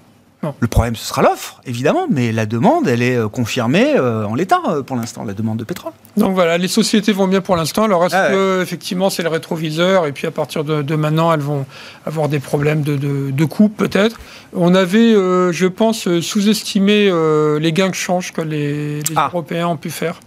[0.41, 4.35] le problème, ce sera l'offre, évidemment, mais la demande, elle est euh, confirmée euh, en
[4.35, 5.91] l'état euh, pour l'instant, la demande de pétrole.
[6.15, 7.83] Donc voilà, les sociétés vont bien pour l'instant.
[7.83, 11.41] Alors est-ce ah que, effectivement, c'est le rétroviseur et puis à partir de, maintenant, elles
[11.41, 11.65] vont
[12.05, 14.17] avoir des problèmes de, de, peut-être?
[14.53, 17.11] On avait, je pense, sous-estimé
[17.59, 19.29] les gains de change que les, ah.
[19.31, 20.19] Européens ont pu faire.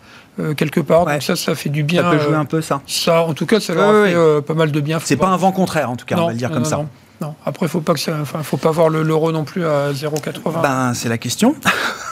[0.56, 1.06] quelque part.
[1.06, 2.02] Donc ça, ça fait du bien.
[2.02, 2.82] Ça peut jouer un peu ça.
[2.86, 4.98] Ça, en tout cas, ça leur a fait pas mal de bien.
[5.02, 6.84] C'est pas un vent contraire, en tout cas, on va le dire comme ça.
[7.20, 7.34] Non.
[7.46, 10.60] Après, faut pas que enfin, faut pas voir l'euro non plus à 0,80.
[10.62, 11.54] Ben, c'est la question.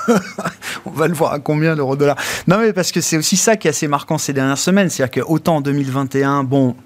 [0.86, 2.16] On va le voir à combien l'euro dollar.
[2.46, 4.88] Non, mais parce que c'est aussi ça qui est assez marquant ces dernières semaines.
[4.88, 6.76] C'est-à-dire que autant en 2021, bon,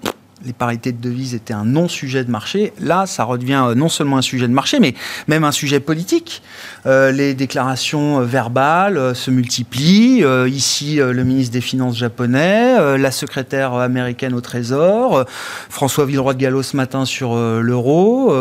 [0.43, 2.73] les parités de devises étaient un non-sujet de marché.
[2.81, 4.93] Là, ça redevient euh, non seulement un sujet de marché, mais
[5.27, 6.41] même un sujet politique.
[6.85, 10.25] Euh, les déclarations euh, verbales se multiplient.
[10.47, 15.25] ici, le ministre des Finances japonais, la secrétaire américaine au Trésor,
[15.69, 18.33] François Villeroy de Gallo ce matin sur l'euro,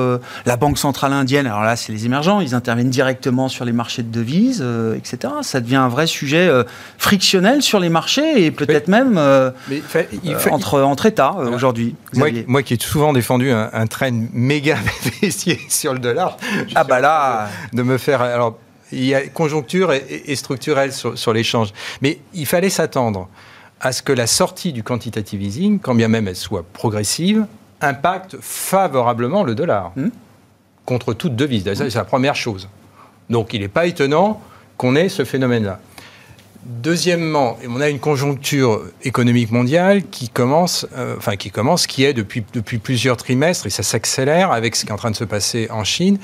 [0.46, 1.46] la Banque centrale indienne.
[1.46, 2.40] Alors là, c'est les émergents.
[2.40, 4.64] Ils interviennent directement sur les marchés de devises,
[4.96, 5.34] etc.
[5.42, 6.50] Ça devient un vrai sujet
[6.98, 9.18] frictionnel sur les marchés et peut-être même
[10.50, 11.83] entre, entre États aujourd'hui.
[12.46, 14.76] Moi, qui ai souvent défendu un, train méga
[15.20, 16.36] baissier sur le dollar,
[16.74, 18.58] ah bah là, de me faire alors
[18.92, 23.28] il y a conjoncture et, structurelle sur, l'échange, mais il fallait s'attendre
[23.80, 27.46] à ce que la sortie du quantitative easing, quand bien même elle soit progressive,
[27.80, 30.08] impacte favorablement le dollar hmm.
[30.84, 31.64] contre toute devise.
[31.74, 32.68] C'est la première chose.
[33.30, 34.40] Donc il n'est pas étonnant
[34.76, 35.80] qu'on ait ce phénomène-là.
[36.66, 42.14] Deuxièmement, on a une conjoncture économique mondiale qui commence, euh, enfin qui commence, qui est
[42.14, 45.24] depuis, depuis plusieurs trimestres, et ça s'accélère avec ce qui est en train de se
[45.24, 46.18] passer en Chine,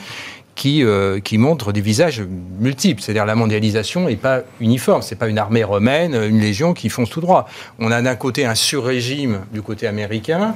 [0.54, 2.22] qui, euh, qui montre des visages
[2.58, 3.02] multiples.
[3.02, 5.02] C'est-à-dire la mondialisation n'est pas uniforme.
[5.02, 7.46] C'est pas une armée romaine, une légion qui fonce tout droit.
[7.78, 10.54] On a d'un côté un sur-régime du côté américain,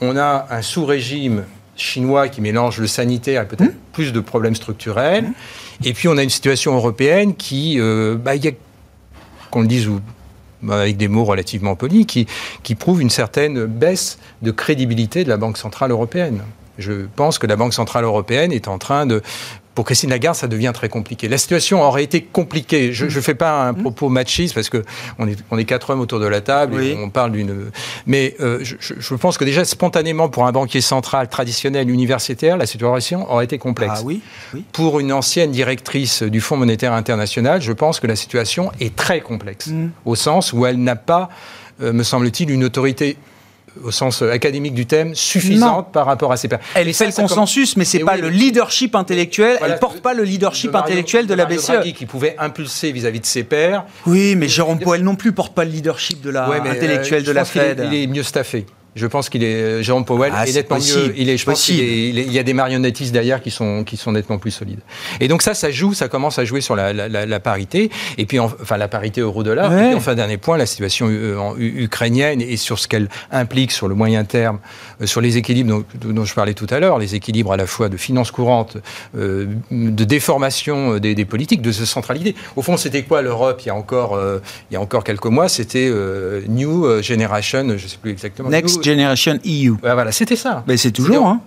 [0.00, 1.44] on a un sous-régime
[1.76, 3.76] chinois qui mélange le sanitaire et peut-être mmh.
[3.92, 5.24] plus de problèmes structurels.
[5.24, 5.86] Mmh.
[5.86, 8.34] Et puis on a une situation européenne qui, euh, bah,
[9.50, 10.00] qu'on le dise ou
[10.62, 12.26] bah, avec des mots relativement polis, qui,
[12.62, 16.42] qui prouve une certaine baisse de crédibilité de la Banque centrale européenne.
[16.78, 19.22] Je pense que la Banque centrale européenne est en train de
[19.78, 21.28] pour Christine Lagarde, ça devient très compliqué.
[21.28, 22.92] La situation aurait été compliquée.
[22.92, 24.82] Je ne fais pas un propos machiste parce que
[25.20, 27.70] on est, on est quatre hommes autour de la table et on parle d'une.
[28.04, 32.66] Mais euh, je, je, pense que déjà spontanément pour un banquier central traditionnel universitaire, la
[32.66, 33.98] situation aurait été complexe.
[33.98, 34.20] Ah oui,
[34.52, 34.64] oui.
[34.72, 39.20] Pour une ancienne directrice du Fonds monétaire international, je pense que la situation est très
[39.20, 39.90] complexe mm.
[40.06, 41.28] au sens où elle n'a pas,
[41.82, 43.16] euh, me semble-t-il, une autorité
[43.82, 46.60] au sens académique du thème, suffisante par rapport à ses pairs.
[46.74, 49.58] Elle fait le consensus, mais c'est pas le leadership intellectuel.
[49.62, 51.66] elle porte pas le leadership intellectuel de, la BCE.
[51.66, 53.84] Draghi qui pouvait impulser vis-à-vis de ses pairs.
[54.06, 57.44] Oui, mais Jérôme Powell non plus porte pas le leadership de la intellectuel de la
[57.44, 57.86] Fed.
[57.90, 58.66] il est mieux staffé.
[58.94, 61.14] Je pense qu'il est euh, Jérôme Powell ah, est nettement mieux.
[61.16, 64.12] Il est, je pense qu'il il, y a des marionnettistes derrière qui sont qui sont
[64.12, 64.80] nettement plus solides.
[65.20, 67.90] Et donc ça, ça joue, ça commence à jouer sur la, la, la, parité.
[68.16, 69.72] Et puis enfin la parité euro-dollar.
[69.72, 73.88] Et puis enfin dernier point, la situation euh, ukrainienne et sur ce qu'elle implique sur
[73.88, 74.58] le moyen terme,
[75.00, 77.66] euh, sur les équilibres dont, dont, je parlais tout à l'heure, les équilibres à la
[77.66, 78.78] fois de finances courantes,
[79.16, 82.34] euh, de déformation des, des, politiques, de centralité.
[82.56, 84.18] Au fond, c'était quoi l'Europe il y a encore
[84.70, 85.48] il y a encore quelques mois?
[85.48, 85.90] C'était
[86.48, 88.48] New Generation, je sais plus exactement.
[88.48, 89.74] Next Generation EU.
[89.82, 90.64] voilà, c'était ça.
[90.66, 91.40] Mais c'est toujours, hein.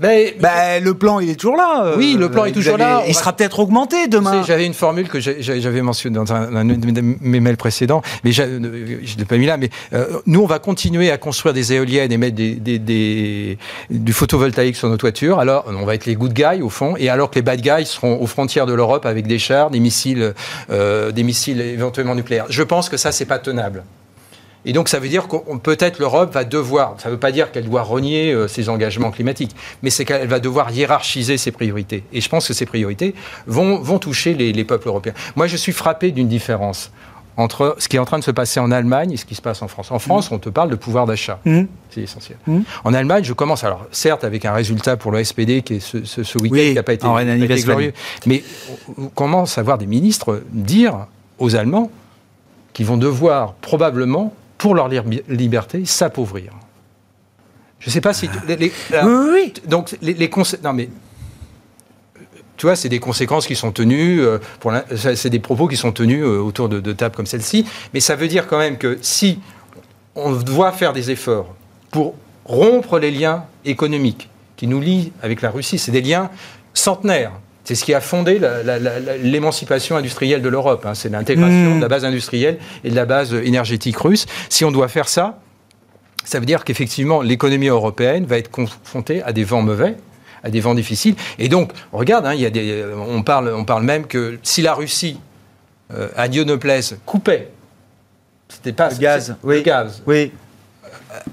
[0.00, 1.84] Ben, ben, le plan, il est toujours là.
[1.84, 3.02] Euh, oui, le plan est toujours là.
[3.06, 4.42] Il sera peut-être augmenté demain.
[4.46, 8.68] J'avais une formule que j'avais mentionnée dans un, de mes mails précédents, mais je ne
[8.68, 9.58] l'ai pas mis là.
[9.58, 13.58] Mais euh, nous, on va continuer à construire des éoliennes et mettre des, des,
[13.90, 15.38] du photovoltaïque sur nos toitures.
[15.38, 17.84] Alors, on va être les good guys au fond, et alors que les bad guys
[17.84, 20.32] seront aux frontières de l'Europe avec des chars, des missiles,
[20.70, 22.46] euh, des missiles éventuellement nucléaires.
[22.48, 23.84] Je pense que ça, c'est pas tenable.
[24.64, 27.50] Et donc ça veut dire que peut-être l'Europe va devoir, ça ne veut pas dire
[27.50, 32.04] qu'elle doit renier euh, ses engagements climatiques, mais c'est qu'elle va devoir hiérarchiser ses priorités.
[32.12, 33.14] Et je pense que ces priorités
[33.46, 35.14] vont, vont toucher les, peuples européens.
[35.36, 36.92] Moi, je suis frappé d'une différence
[37.36, 39.40] entre ce qui est en train de se passer en Allemagne et ce qui se
[39.40, 39.90] passe en France.
[39.90, 40.34] En France, mmh.
[40.34, 41.38] on te parle de pouvoir d'achat.
[41.46, 41.62] Mmh.
[41.88, 42.36] C'est essentiel.
[42.46, 42.60] Mmh.
[42.84, 46.04] En Allemagne, je commence, alors certes avec un résultat pour le SPD qui est ce,
[46.04, 47.94] ce, week-end qui n'a pas été, pas été glorieux,
[48.26, 48.44] mais
[48.98, 51.06] on commence à voir des ministres dire
[51.38, 51.90] aux Allemands
[52.74, 56.52] qu'ils vont devoir probablement pour leur liberté, s'appauvrir.
[57.78, 58.28] Je ne sais pas si...
[58.46, 58.70] Les, oui,
[59.32, 59.52] oui.
[59.66, 60.30] Donc, les, les
[60.62, 60.90] Non, mais...
[62.58, 64.38] Tu vois, c'est des conséquences qui sont tenues, euh,
[65.16, 68.16] c'est des propos qui sont tenus euh, autour de, de tables comme celle-ci, mais ça
[68.16, 69.38] veut dire quand même que si
[70.14, 71.54] on doit faire des efforts
[71.90, 76.28] pour rompre les liens économiques qui nous lient avec la Russie, c'est des liens
[76.74, 77.32] centenaires.
[77.70, 78.40] C'est ce qui a fondé
[79.22, 80.84] l'émancipation industrielle de l'Europe.
[80.86, 80.94] Hein.
[80.94, 81.76] C'est l'intégration mmh.
[81.76, 84.26] de la base industrielle et de la base énergétique russe.
[84.48, 85.38] Si on doit faire ça,
[86.24, 89.94] ça veut dire qu'effectivement, l'économie européenne va être confrontée à des vents mauvais,
[90.42, 91.14] à des vents difficiles.
[91.38, 94.62] Et donc, regarde, hein, il y a des, on, parle, on parle même que si
[94.62, 95.20] la Russie,
[95.94, 97.52] euh, à Dieu ne plaise, coupait,
[98.48, 99.58] c'était pas le gaz, oui.
[99.58, 100.32] le gaz, oui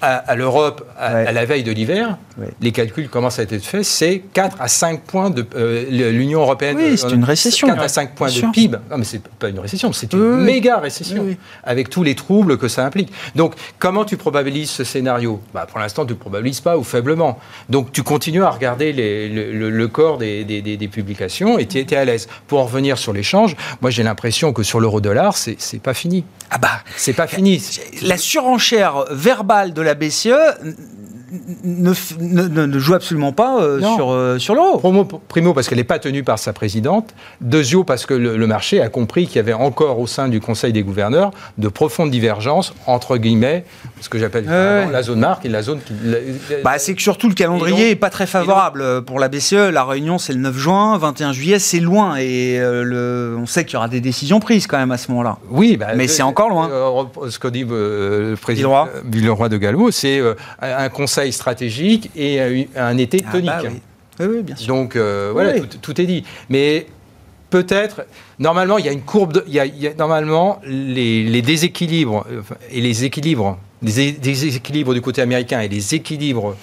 [0.01, 2.17] à, l'Europe à, la veille de l'hiver,
[2.61, 6.77] les calculs commencent à être faits, c'est 4 à 5 points de euh, l'Union européenne.
[6.77, 7.67] Oui, c'est une récession.
[7.67, 8.77] 4 à 5 points de PIB.
[8.89, 11.25] Non, mais c'est pas une récession, c'est une méga récession,
[11.63, 13.11] avec tous les troubles que ça implique.
[13.35, 15.41] Donc, comment tu probabilises ce scénario?
[15.53, 17.39] Bah, Pour l'instant, tu ne probabilises pas ou faiblement.
[17.69, 22.27] Donc, tu continues à regarder le, corps des, des, publications et tu étais à l'aise.
[22.47, 26.23] Pour en revenir sur l'échange, moi j'ai l'impression que sur l'euro-dollar, c'est pas fini.
[26.49, 27.61] Ah bah, c'est pas fini.
[28.03, 30.33] La surenchère verbale de la BCE
[31.63, 34.81] ne, ne, joue absolument pas euh, sur, euh, sur l'euro.
[35.27, 37.13] Primo, parce qu'elle n'est pas tenue par sa présidente.
[37.41, 40.71] Deuxièmement, parce que le, marché a compris qu'il y avait encore au sein du Conseil
[40.71, 43.65] des gouverneurs de profondes divergences entre guillemets,
[43.99, 45.93] ce que j'appelle la zone marque et la zone qui.
[46.63, 49.71] Bah, c'est que surtout le calendrier n'est pas très favorable pour la BCE.
[49.71, 52.15] La réunion, c'est le 9 juin, 21 juillet, c'est loin.
[52.15, 55.11] Et euh, le, on sait qu'il y aura des décisions prises quand même à ce
[55.11, 55.37] moment-là.
[55.49, 56.69] Oui, bah, mais c'est encore loin.
[57.29, 60.21] ce que dit le président Villeroy de Gallo, c'est
[60.61, 63.51] un conseil stratégique et un été ah, tonique.
[64.19, 64.41] Bah oui.
[64.41, 64.67] bien sûr.
[64.67, 66.23] Donc euh, voilà, tout, est dit.
[66.49, 66.87] Mais
[67.49, 68.05] peut-être,
[68.39, 72.25] normalement, il y a une courbe, il, y a, normalement les, déséquilibres
[72.71, 76.55] et les équilibres, les déséquilibres du côté américain et les équilibres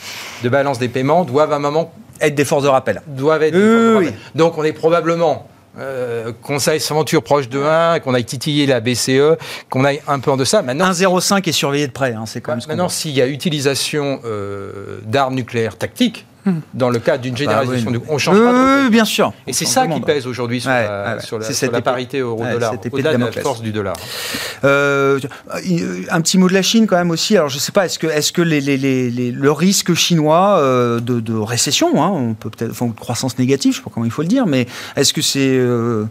[0.42, 3.02] de balance des paiements doivent à un moment être des forces de rappel.
[3.06, 5.48] Doivent être des Donc on est probablement
[5.78, 9.36] euh, qu'on s'aventure proche de 1, qu'on aille titiller la BCE,
[9.70, 10.62] qu'on aille un peu en deçà.
[10.62, 14.20] Maintenant, 1,05 est surveillé de près, hein, c'est quand même Maintenant, s'il y a utilisation
[14.24, 16.26] euh, d'armes nucléaires tactiques.
[16.74, 18.82] Dans le cadre d'une bah généralisation du On change pas.
[18.82, 19.32] Oui, bien sûr.
[19.46, 23.32] Et c'est ça qui pèse aujourd'hui sur, la, sur, la, parité euro-dollar, au-delà de la
[23.32, 23.96] force du dollar.
[24.64, 25.18] Euh,
[26.10, 27.36] un petit mot de la Chine quand même aussi.
[27.36, 29.94] Alors je ne sais pas, est-ce que, est -ce que les, les, les, le risque
[29.94, 33.80] chinois euh, de, de, récession, hein, on peut peut-être, enfin, de croissance négative, je ne
[33.80, 34.66] sais pas comment il faut le dire, mais
[34.96, 36.04] est-ce que c'est euh,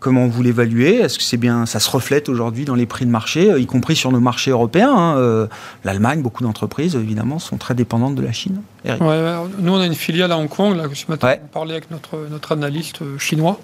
[0.00, 0.96] Comment vous l'évaluez?
[0.96, 3.66] Est-ce que c'est bien, ça se reflète aujourd'hui dans les prix de marché, euh, y
[3.66, 5.46] compris sur nos marchés européens hein, euh,
[5.84, 8.62] L'Allemagne, beaucoup d'entreprises, évidemment, sont très dépendantes de la Chine.
[8.84, 10.76] nous, on a une filiale à Hong Kong.
[10.76, 13.58] Là, ce matin, on parlait avec notre, notre analyste euh, chinois.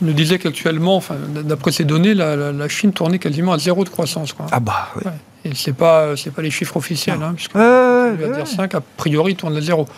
[0.00, 3.88] Il nous disait qu'actuellement, enfin, d'après ces données, la, Chine tournait quasiment à zéro de
[3.88, 4.32] croissance.
[4.32, 4.46] Quoi.
[4.50, 5.10] Ah bah oui.
[5.44, 9.36] Et ce n'est pas, pas les chiffres officiels, hein, puisque euh, dire 5, a priori,
[9.36, 9.88] tourne à zéro.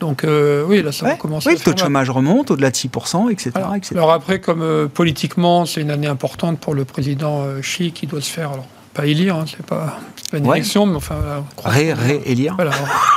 [0.00, 2.76] Donc euh, oui, là, ça va commencer oui, le taux de chômage remonte au-delà de
[2.76, 3.52] 6%, etc.
[3.92, 8.22] Alors, après, comme euh, politiquement, c'est une année importante pour le président Xi qui doit
[8.22, 8.52] se faire...
[8.52, 8.66] Alors,
[8.98, 10.00] pas élire, hein, c'est pas,
[10.32, 11.14] pas, une élection, mais enfin.
[11.64, 12.54] Ré-élire.
[12.56, 12.72] Voilà,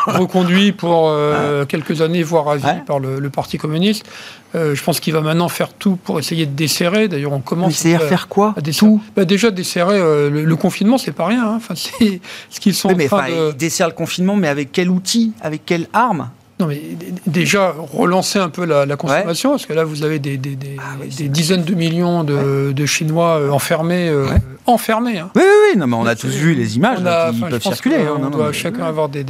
[0.06, 4.06] reconduit pour euh, quelques années, voire à vie, par le, Parti communiste.
[4.54, 7.08] Euh, je pense qu'il va maintenant faire tout pour essayer de desserrer.
[7.08, 7.74] D'ailleurs, on commence.
[7.74, 11.48] C'est-à-dire faire quoi à Tout bah, Déjà, desserrer euh, le, confinement, c'est pas rien.
[11.48, 11.56] Hein.
[11.58, 12.22] Enfin, c'est
[12.52, 13.56] ce qu'ils sont mais en train de.
[13.60, 16.30] Ils le confinement, mais avec quel outil Avec quelle arme
[16.62, 16.80] non, mais
[17.26, 21.64] déjà, relancer un peu la, consommation, parce que là, vous avez des, des, ah dizaines
[21.64, 24.10] de millions de, Chinois euh, enfermés.
[24.10, 24.28] Euh,
[24.68, 25.32] enfermés hein.
[25.36, 27.96] Oui, oui, oui, non, mais on a tous vu les images qui peuvent circuler.
[27.96, 28.20] Hein.
[28.22, 29.26] on doit chacun avoir des,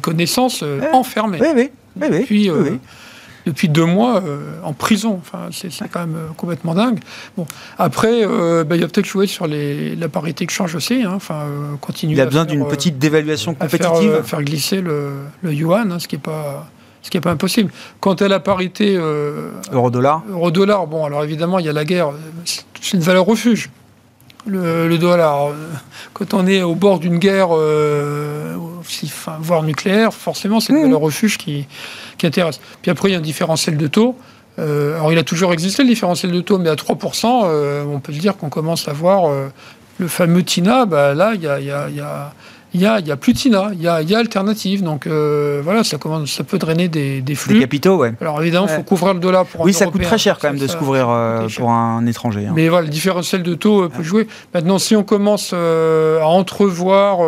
[0.00, 1.40] connaissances euh, enfermées.
[1.40, 1.70] Oui, oui.
[2.00, 2.50] oui, Puis,
[3.46, 4.22] depuis deux mois
[4.62, 5.20] en prison.
[5.20, 7.00] Enfin, c'est quand même complètement dingue.
[7.36, 7.46] Bon,
[7.78, 8.24] après,
[8.64, 11.02] bah, il y a peut-être joué sur les, la parité de change aussi.
[11.02, 11.14] Hein.
[11.16, 11.46] Enfin,
[11.80, 12.14] continuer.
[12.14, 14.12] Il a besoin d'une petite dévaluation compétitive.
[14.12, 16.68] Faire, faire glisser le, le yuan, hein, ce qui n'est pas
[17.06, 17.70] ce qui n'est pas impossible.
[18.00, 22.10] Quant à la parité euh, euro-dollar, euro-dollar, bon, alors évidemment, il y a la guerre,
[22.44, 23.70] c'est une valeur refuge.
[24.44, 25.50] Le, dollar,
[26.14, 28.56] quand on est au bord d'une guerre, euh,
[29.40, 30.82] voire nucléaire, forcément, c'est une mmh.
[30.82, 31.66] valeur refuge qui,
[32.18, 32.60] qui intéresse.
[32.82, 34.16] Puis après, il y a un différentiel de taux.
[34.58, 38.12] Euh, alors, il a toujours existé le différentiel de taux, mais à 3%, on peut
[38.12, 39.30] se dire qu'on commence à voir
[39.98, 40.86] le fameux TINA.
[40.86, 42.32] Bah, là, il y a, y a
[42.76, 44.82] il y a, y a, plus de TINA, il y a, y a, alternative.
[44.82, 47.54] Donc euh, voilà, ça, commence, ça peut drainer des, des flux.
[47.54, 48.12] Des capitaux, ouais.
[48.20, 50.48] Alors évidemment, il faut couvrir le dollar pour un Oui, ça coûte très cher quand
[50.48, 52.46] même de se couvrir euh, pour un étranger.
[52.46, 52.52] Hein.
[52.54, 54.28] Mais voilà, le différentiel de taux euh, peut jouer.
[54.54, 57.18] Maintenant, si on commence à entrevoir.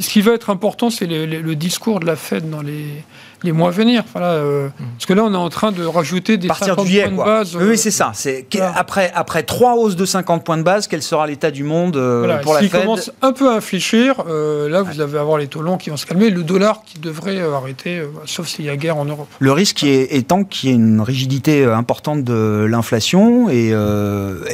[0.00, 3.04] ce qui va être important, c'est le, discours de la Fed dans les
[3.46, 4.04] les mois à venir.
[4.12, 4.84] Voilà, euh, mm.
[4.96, 7.56] Parce que là, on est en train de rajouter des 50 points de base.
[7.56, 8.10] oui, euh, c'est ça.
[8.14, 11.96] C'est après, après trois hausses de 50 points de base, quel sera l'état du monde
[11.96, 15.62] euh, pour la Fed commence un peu à infléchir, là, vous allez avoir les taux
[15.62, 18.98] longs qui vont se calmer, le dollar qui devrait arrêter, sauf s'il y a guerre
[18.98, 19.28] en Europe.
[19.38, 23.72] Le risque est, étant qu'il y ait une rigidité importante de l'inflation et,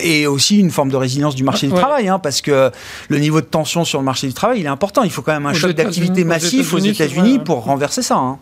[0.03, 2.71] et aussi une forme de résilience du marché du travail, hein, parce que
[3.09, 5.03] le niveau de tension sur le marché du travail, il est important.
[5.03, 8.17] Il faut quand même un choc d'activité massif aux États-Unis pour renverser ça.
[8.17, 8.39] Hein.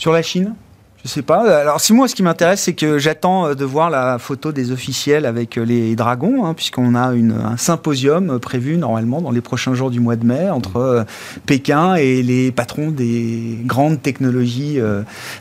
[0.00, 0.54] Sur la Chine
[1.02, 1.60] je sais pas.
[1.60, 4.70] Alors, si moi, ce qui m'intéresse, c'est que j'attends euh, de voir la photo des
[4.70, 9.40] officiels avec euh, les dragons, hein, puisqu'on a une, un symposium prévu normalement dans les
[9.40, 11.04] prochains jours du mois de mai entre euh,
[11.46, 14.78] Pékin et les patrons des grandes technologies,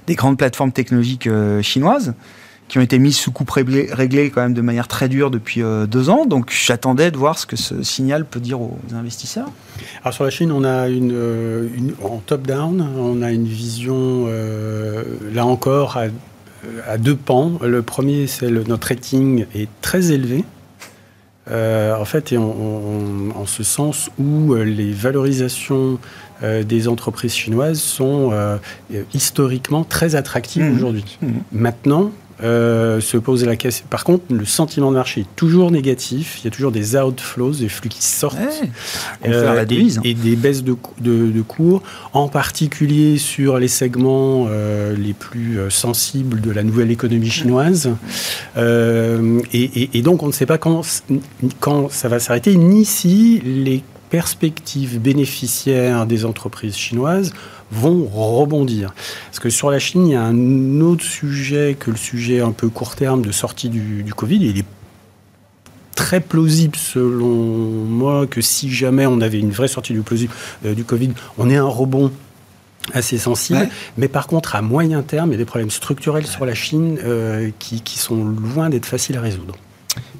[0.07, 1.27] des grandes plateformes technologiques
[1.61, 2.13] chinoises
[2.69, 5.87] qui ont été mises sous coupe réglée quand même de manière très dure depuis euh,
[5.87, 6.25] deux ans.
[6.25, 9.49] Donc j'attendais de voir ce que ce signal peut dire aux investisseurs.
[10.03, 11.67] Alors sur la Chine, on a une, euh,
[12.03, 15.03] en top-down, on a une vision, euh,
[15.33, 15.97] là encore,
[16.87, 17.57] à, deux pans.
[17.63, 20.43] Le premier, c'est notre rating est très élevé.
[21.49, 25.97] en fait, et en ce sens où les valorisations
[26.43, 28.33] des entreprises chinoises sont
[29.13, 30.75] historiquement très attractives mmh.
[30.75, 31.17] aujourd'hui.
[31.21, 31.27] Mmh.
[31.53, 32.11] Maintenant,
[32.41, 33.85] euh, se pose la question.
[33.89, 36.39] Par contre, le sentiment de marché est toujours négatif.
[36.39, 38.37] Il y a toujours des outflows, des flux qui sortent,
[39.25, 39.65] euh,
[40.03, 41.83] et, des baisses de, de, cours,
[42.13, 47.89] en particulier sur les segments euh, les plus sensibles de la nouvelle économie chinoise.
[48.57, 50.81] Et, et, donc, on ne sait pas quand,
[51.59, 57.31] quand ça va s'arrêter, ni si les perspectives bénéficiaires des entreprises chinoises
[57.71, 58.93] vont rebondir.
[59.25, 62.51] Parce que sur la Chine, il y a un autre sujet que le sujet un
[62.51, 64.37] peu court terme de sortie du, Covid.
[64.37, 64.65] il est
[65.95, 70.01] très plausible, selon moi, que si jamais on avait une vraie sortie du,
[70.65, 72.11] euh, du Covid, on ait un rebond
[72.93, 73.69] assez sensible.
[73.97, 76.97] Mais par contre, à moyen terme, il y a des problèmes structurels sur la Chine
[77.03, 79.55] euh, qui, qui sont loin d'être faciles à résoudre.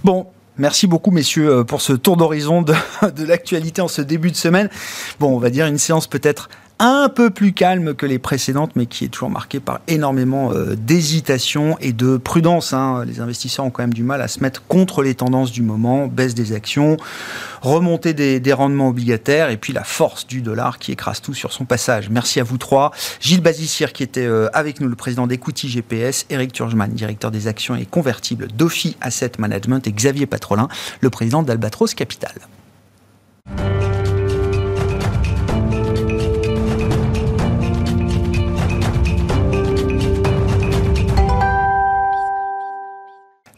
[0.03, 0.27] Bon,
[0.59, 2.73] Merci beaucoup, messieurs, euh, pour ce tour d'horizon de,
[3.15, 4.69] de l'actualité en ce début de semaine.
[5.17, 8.85] Bon, on va dire une séance peut-être un peu plus calme que les précédentes, mais
[8.85, 12.71] qui est toujours marquée par énormément euh, d'hésitation et de prudence.
[12.73, 13.03] Hein.
[13.05, 16.07] Les investisseurs ont quand même du mal à se mettre contre les tendances du moment,
[16.07, 16.95] baisse des actions,
[17.61, 21.65] remontée des, rendements obligataires, et puis la force du dollar qui écrase tout sur son
[21.65, 22.09] passage.
[22.09, 22.91] Merci à vous trois.
[23.19, 27.47] Gilles Bazissier qui était euh, avec nous, le président d'Equity GPS, Eric Turgeman, directeur des
[27.47, 30.69] actions et convertibles d'Ophi Asset Management, et Xavier Patrolin,
[31.01, 32.33] le président d'Albatros Capital.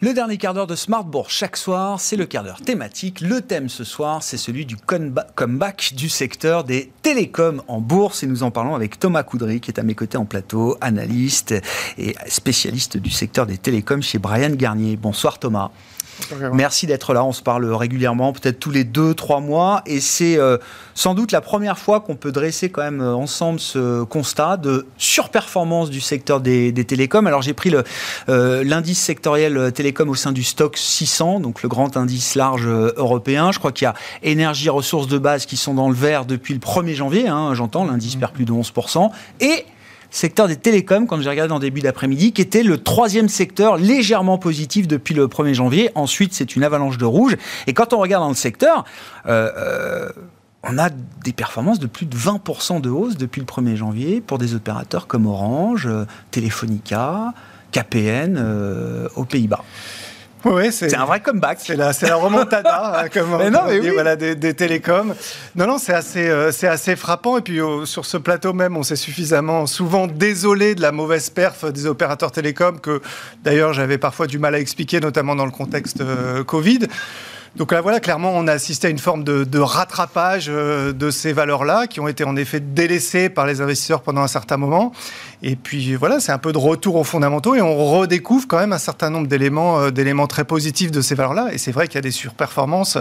[0.04, 3.20] Le dernier quart d'heure de Smartbourg chaque soir, c'est le quart d'heure thématique.
[3.20, 8.24] Le thème ce soir, c'est celui du comeback du secteur des télécoms en bourse.
[8.24, 11.54] Et nous en parlons avec Thomas Coudry, qui est à mes côtés en plateau, analyste
[11.98, 14.96] et spécialiste du secteur des télécoms chez Brian Garnier.
[14.96, 15.70] Bonsoir Thomas.
[16.52, 17.24] Merci d'être là.
[17.24, 19.82] On se parle régulièrement, peut-être tous les deux, trois mois.
[19.86, 20.58] Et c'est euh,
[20.94, 24.86] sans doute la première fois qu'on peut dresser quand même euh, ensemble ce constat de
[24.98, 27.26] surperformance du secteur des, télécoms.
[27.26, 27.72] Alors j'ai pris
[28.28, 33.52] euh, l'indice sectoriel télécom au sein du stock 600, donc le grand indice large européen.
[33.52, 36.54] Je crois qu'il y a énergie, ressources de base qui sont dans le vert depuis
[36.54, 37.28] le 1er janvier.
[37.28, 39.10] Hein, j'entends, l'indice perd plus de 11%.
[39.40, 39.64] Et
[40.12, 44.38] secteur des télécoms, quand j'ai regardé en début d'après-midi, qui était le troisième secteur légèrement
[44.38, 45.90] positif depuis le 1er janvier.
[45.94, 47.36] Ensuite, c'est une avalanche de rouge.
[47.66, 48.84] Et quand on regarde dans le secteur,
[49.26, 50.08] euh, euh,
[50.62, 54.38] on a des performances de plus de 20% de hausse depuis le 1er janvier pour
[54.38, 57.32] des opérateurs comme Orange, euh, Telefonica,
[57.72, 58.38] KPN
[59.16, 59.64] aux Pays-Bas.
[60.70, 61.58] C'est un vrai comeback.
[61.60, 65.14] C'est la, la remontada, hein, comme on dit, voilà, des, des, télécoms.
[65.54, 67.38] Non, non, c'est assez, euh, c'est assez frappant.
[67.38, 71.70] Et puis sur ce plateau même, on s'est suffisamment souvent désolé de la mauvaise perf
[71.70, 73.00] des opérateurs télécoms que
[73.42, 76.80] d'ailleurs j'avais parfois du mal à expliquer, notamment dans le contexte euh, Covid.
[77.56, 81.32] Donc là, voilà, clairement, on a assisté à une forme de, rattrapage euh, de ces
[81.32, 84.92] valeurs-là, qui ont été en effet délaissées par les investisseurs pendant un certain moment.
[85.42, 88.72] Et puis voilà, c'est un peu de retour aux fondamentaux et on redécouvre quand même
[88.72, 91.48] un certain nombre d'éléments, euh, d'éléments très positifs de ces valeurs-là.
[91.52, 92.96] Et c'est vrai qu'il y a des surperformances.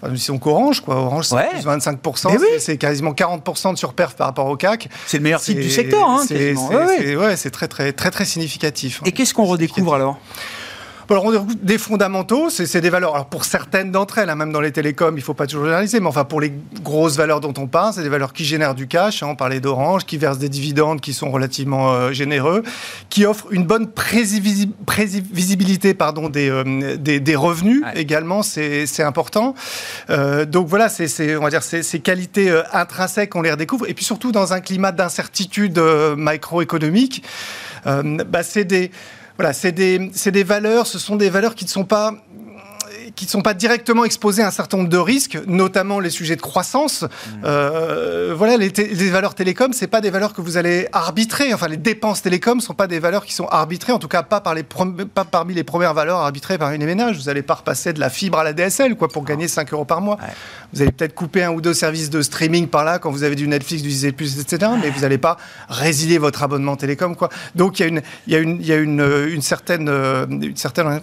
[0.00, 0.96] Enfin, disons qu'Orange, quoi.
[0.96, 2.58] Orange, c'est plus 25%.
[2.58, 4.88] C'est quasiment 40% de surperf par rapport au CAC.
[5.06, 9.00] C'est le meilleur titre du secteur, hein, C'est ouais, très, très, très, très significatif.
[9.04, 10.18] Et qu'est-ce qu'on redécouvre alors?
[11.12, 13.14] Alors, des fondamentaux, c'est des valeurs.
[13.14, 15.64] Alors, pour certaines d'entre elles, hein, même dans les télécoms, il ne faut pas toujours
[15.64, 16.52] généraliser, mais enfin, pour les
[16.82, 19.22] grosses valeurs dont on parle, c'est des valeurs qui génèrent du cash.
[19.22, 22.62] Hein, on parlait d'Orange, qui versent des dividendes qui sont relativement euh, généreux,
[23.10, 29.54] qui offrent une bonne prévisibilité pardon, des, euh, des, revenus également, c'est important.
[30.10, 33.88] Euh, donc voilà, c'est, on va dire, ces, qualités intrinsèques, on les redécouvre.
[33.88, 35.78] Et puis surtout, dans un climat d'incertitude
[36.16, 37.22] macroéconomique,
[37.84, 38.90] bah, c'est des
[39.42, 42.14] voilà, c'est des, des valeurs, ce sont des valeurs qui ne sont pas
[43.14, 46.36] qui ne sont pas directement exposés à un certain nombre de risques, notamment les sujets
[46.36, 47.02] de croissance.
[47.02, 47.42] Mmh.
[47.44, 51.52] Euh, voilà, les, valeurs télécom, c'est pas des valeurs que vous allez arbitrer.
[51.52, 54.40] Enfin, les dépenses télécom sont pas des valeurs qui sont arbitrées, en tout cas pas,
[54.40, 57.18] par les pas parmi les premières valeurs arbitrées par une ménage.
[57.18, 59.84] Vous n'allez pas repasser de la fibre à la DSL, quoi, pour gagner 5 euros
[59.84, 60.18] par mois.
[60.72, 63.34] Vous allez peut-être couper un ou deux services de streaming par là quand vous avez
[63.34, 64.72] du Netflix, du Disney+, etc.
[64.80, 65.36] Mais vous n'allez pas
[65.68, 67.28] résilier votre abonnement télécom, quoi.
[67.54, 69.88] Donc il y a une, il y a une, il y a une, une certaine,
[69.88, 71.00] une certaine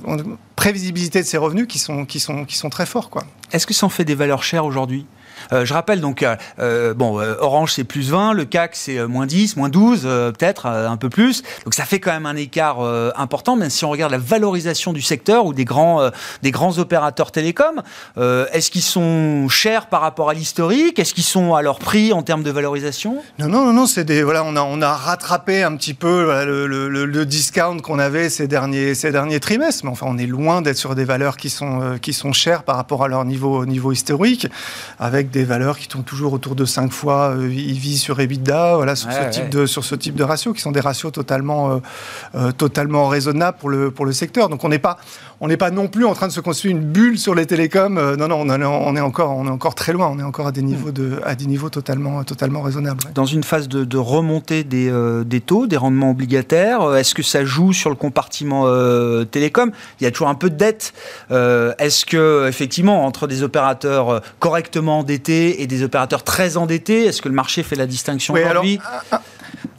[0.56, 3.10] prévisibilité de ces revenus qui sont, qui sont, qui sont très forts.
[3.52, 5.06] Est-ce que ça en fait des valeurs chères aujourd'hui?
[5.52, 9.58] Je rappelle donc, euh, euh, bon, Orange c'est plus 20, le CAC c'est moins 10,
[9.58, 11.44] moins 12, peut-être un peu plus.
[11.64, 12.82] Donc ça fait quand même un écart
[13.16, 16.10] important, même si on regarde la valorisation du secteur ou des grands,
[16.42, 17.82] des grands opérateurs télécoms.
[18.18, 21.00] Est-ce qu'ils sont chers par rapport à l'historique?
[21.00, 23.18] Est-ce qu'ils sont à leur prix en termes de valorisation?
[23.40, 26.46] Non, non, non, non c'est des voilà, on a on a rattrapé un petit peu
[26.46, 30.62] le, le, discount qu'on avait ces derniers ces derniers trimestres, mais enfin on est loin
[30.62, 33.92] d'être sur des valeurs qui sont qui sont chères par rapport à leur niveau niveau
[33.92, 34.48] historique,
[35.00, 39.12] avec des valeurs qui tournent toujours autour de 5 fois EV sur EBITDA, voilà, sur,
[39.12, 41.78] ce type de, sur ce type de ratios, qui sont des ratios totalement, euh,
[42.36, 44.50] euh, totalement raisonnables pour le, pour le secteur.
[44.50, 44.98] Donc on n'est pas,
[45.42, 47.98] on n'est pas non plus en train de se construire une bulle sur les télécoms.
[47.98, 50.08] Euh, non, non, on, est encore, on est encore très loin.
[50.08, 53.04] On est encore à des niveaux, de, à des niveaux totalement, totalement raisonnables.
[53.14, 54.92] Dans une phase de, remontée des,
[55.26, 58.66] des, taux, des rendements obligataires, est-ce que ça joue sur le compartiment
[59.26, 59.72] télécom?
[60.00, 60.94] Il y a toujours un peu de dette.
[61.30, 67.30] est-ce que, effectivement, entre des opérateurs correctement endettés, et des opérateurs très endettés Est-ce que
[67.30, 68.80] le marché fait la distinction aujourd'hui?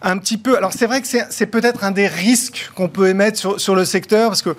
[0.02, 0.56] un, petit peu.
[0.56, 4.30] Alors c'est vrai que c'est peut-être un des risques qu'on peut émettre sur, le secteur
[4.30, 4.56] parce que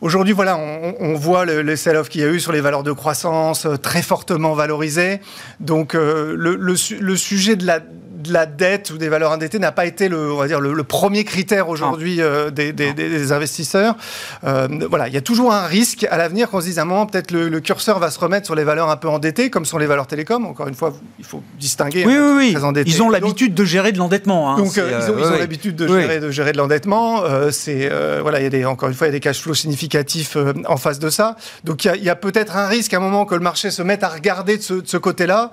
[0.00, 3.66] Aujourd'hui, voilà, on, voit le, sell-off qu'il y a eu sur les valeurs de croissance
[3.66, 5.20] euh, très fortement valorisées.
[5.58, 7.80] Donc, euh, le, sujet de la
[8.18, 10.82] de la dette ou des valeurs endettées n'a pas été le, on va dire, le,
[10.82, 13.96] premier critère aujourd'hui euh, des, des, investisseurs.
[14.44, 16.84] Euh, voilà, il y a toujours un risque à l'avenir qu'on se dise à un
[16.84, 19.78] moment, peut-être le, curseur va se remettre sur les valeurs un peu endettées, comme sont
[19.78, 20.46] les valeurs télécom.
[20.46, 22.04] Encore une fois, il faut distinguer.
[22.06, 22.84] Oui, oui, oui.
[22.86, 24.52] Ils ont l'habitude de gérer de l'endettement.
[24.52, 24.58] Hein.
[24.58, 27.22] Donc, ils ont l'habitude de, gérer, de gérer de l'endettement.
[27.50, 27.90] c'est,
[28.20, 30.36] voilà, il y a des, encore une fois, il y a des cash flows significatifs
[30.66, 31.36] en face de ça.
[31.64, 34.02] Donc, il y a, peut-être un risque à un moment que le marché se mette
[34.02, 35.50] à regarder de ce, côté-là.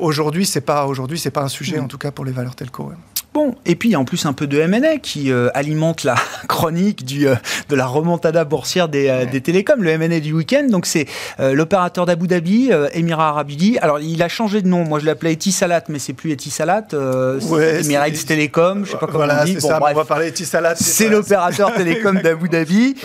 [0.00, 1.79] aujourd'hui, c'est pas, aujourd'hui, c'est pas un sujet.
[1.80, 2.92] En tout cas pour les valeurs telco.
[3.32, 6.02] Bon, et puis il y a en plus un peu de M&A qui euh, alimente
[6.02, 6.16] la
[6.48, 7.36] chronique du, euh,
[7.68, 10.66] de la remontada boursière des, euh, des télécoms, le M&A du week-end.
[10.68, 11.06] Donc c'est
[11.38, 13.50] l'opérateur d'Abu Dhabi, Emirat Arab
[13.82, 14.84] Alors il a changé de nom.
[14.84, 16.88] Moi je l'appelais Etisalat, mais c'est plus Etisalat.
[16.92, 19.54] Ouais, Emirates Telecom, je sais pas comment on dit.
[19.54, 20.74] Bon, ça, on va parler Etisalat.
[20.74, 22.96] C'est l'opérateur télécom d'Abu Dhabi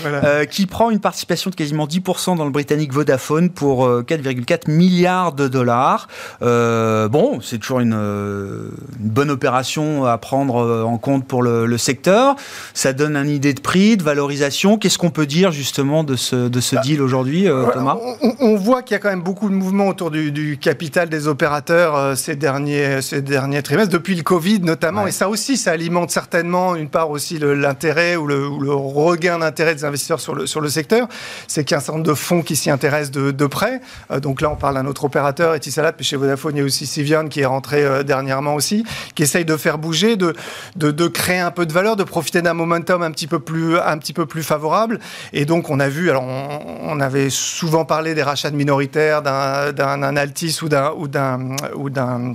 [0.49, 5.47] qui prend une participation de quasiment 10% dans le britannique Vodafone pour 4,4 milliards de
[5.47, 6.07] dollars.
[6.41, 12.35] bon, c'est toujours une, une bonne opération à prendre euh, en compte pour le, secteur.
[12.73, 14.77] Ça donne une idée de prix, de valorisation.
[14.77, 17.97] Qu'est-ce qu'on peut dire justement de ce, de ce bah, deal aujourd'hui, euh, Thomas?
[18.39, 21.95] on, voit qu'il y a quand même beaucoup de mouvements autour du, capital des opérateurs
[21.95, 25.05] euh, ces, derniers, ces derniers trimestres, depuis le Covid notamment.
[25.05, 29.83] Et ça aussi, ça alimente certainement une part aussi l'intérêt ou le, regain d'intérêt des
[29.83, 31.07] investisseurs sur le, sur le secteur.
[31.47, 33.81] C'est qu'il y a un certain nombre de fonds qui s'y intéressent de, de près.
[34.21, 36.85] donc là, on parle d'un autre opérateur, Etisalat, puis chez Vodafone, il y a aussi
[36.85, 40.35] Sivian qui est rentré dernièrement aussi, qui essaye de faire bouger de,
[40.75, 43.97] de, créer un peu de valeur, de profiter d'un momentum un petit peu plus, un
[43.97, 44.99] petit peu plus favorable.
[45.33, 50.15] Et donc, on a vu, alors on, avait souvent parlé des rachats de minoritaires d'un
[50.15, 52.33] Altis ou d'un ou d'un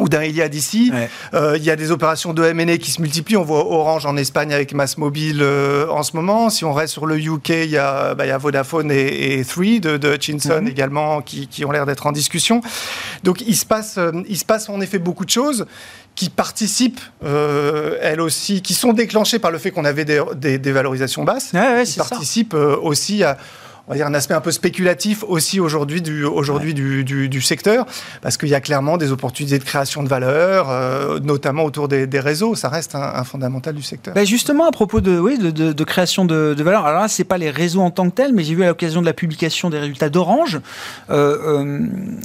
[0.00, 0.92] ou d'un Iliad ici.
[1.34, 3.36] Euh, il y a des opérations de M&A qui se multiplient.
[3.36, 6.50] On voit Orange en Espagne avec Mass Mobile euh, en ce moment.
[6.50, 9.38] Si on reste sur le UK, il y a, bah, il y a Vodafone et,
[9.38, 12.62] et Three de, de Hutchinson également qui, qui ont l'air d'être en discussion.
[13.22, 15.66] Donc il se passe, euh, il se passe en effet beaucoup de choses
[16.16, 21.24] qui participent, elles aussi, qui sont déclenchées par le fait qu'on avait des, des, valorisations
[21.24, 21.52] basses,
[21.86, 23.38] qui participent aussi à
[23.90, 27.86] on va dire, un aspect un peu spéculatif aussi aujourd'hui du, aujourd'hui du, du, secteur,
[28.22, 32.06] parce qu'il y a clairement des opportunités de création de valeur, euh, notamment autour des,
[32.20, 32.54] réseaux.
[32.54, 34.14] Ça reste un, fondamental du secteur.
[34.14, 37.36] Ben justement, à propos de, oui, de, de, création de, valeur, alors là, c'est pas
[37.36, 39.80] les réseaux en tant que tels, mais j'ai vu à l'occasion de la publication des
[39.80, 40.60] résultats d'Orange,
[41.10, 41.80] euh, euh,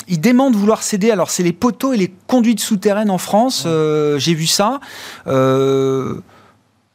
[0.07, 1.09] ils demandent vouloir céder.
[1.09, 3.68] Alors, c'est les poteaux et les conduites souterraines en France.
[4.18, 4.80] j'ai vu ça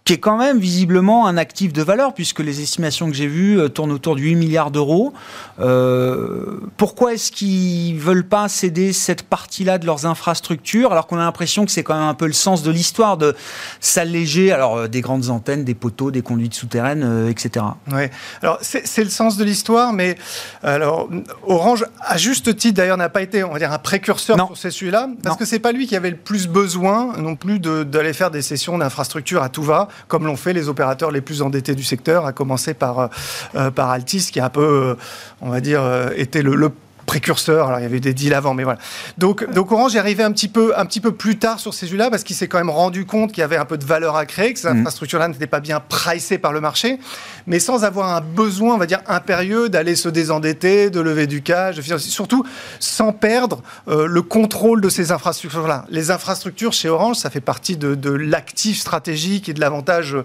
[0.05, 3.61] qui est quand même visiblement un actif de valeur, puisque les estimations que j'ai vues
[3.61, 5.13] euh, tournent autour de 8 milliards d'euros.
[5.61, 11.23] Euh, pourquoi est-ce qu'ils veulent pas céder cette partie-là de leurs infrastructures, alors qu'on a
[11.23, 13.37] l'impression que c'est quand même un peu le sens de l'histoire de
[13.81, 17.67] s'alléger, alors euh, des grandes antennes, des poteaux, des conduites souterraines, etc.
[17.93, 18.05] Oui,
[18.43, 20.17] alors c'est le sens de l'histoire, mais
[20.63, 21.09] alors
[21.47, 24.71] Orange, à juste titre d'ailleurs, n'a pas été, on va dire, un précurseur sur ces
[24.71, 28.31] sujets-là, parce que c'est pas lui qui avait le plus besoin non plus d'aller faire
[28.31, 31.85] des sessions d'infrastructures à tout va comme l'ont fait les opérateurs les plus endettés du
[31.85, 33.09] secteur, à commencer par, euh,
[33.55, 34.95] euh, par Altis, qui a un peu, euh,
[35.41, 35.83] on va dire,
[36.17, 36.71] été le, le
[37.11, 37.67] précurseur.
[37.67, 38.79] Alors, il y avait des deals avant, mais voilà.
[39.19, 41.89] Donc, donc Orange est arrivé un petit peu, un petit peu plus tard sur ces
[41.89, 44.15] jeux-là parce qu'il s'est quand même rendu compte qu'il y avait un peu de valeur
[44.15, 44.79] à créer, que ces mm.
[44.79, 47.01] infrastructures-là n'étaient pas bien pricées par le marché,
[47.49, 51.43] mais sans avoir un besoin, on va dire, impérieux d'aller se désendetter, de lever du
[51.43, 52.47] cash, de surtout
[52.79, 55.87] sans perdre euh, le contrôle de ces infrastructures-là.
[55.91, 60.17] Les infrastructures chez Orange, ça fait partie de, de l'actif stratégique et de l'avantage,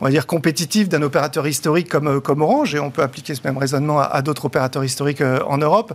[0.00, 3.34] on va dire, compétitif d'un opérateur historique comme, euh, comme Orange, et on peut appliquer
[3.34, 5.92] ce même raisonnement à, d'autres opérateurs historiques euh, en Europe.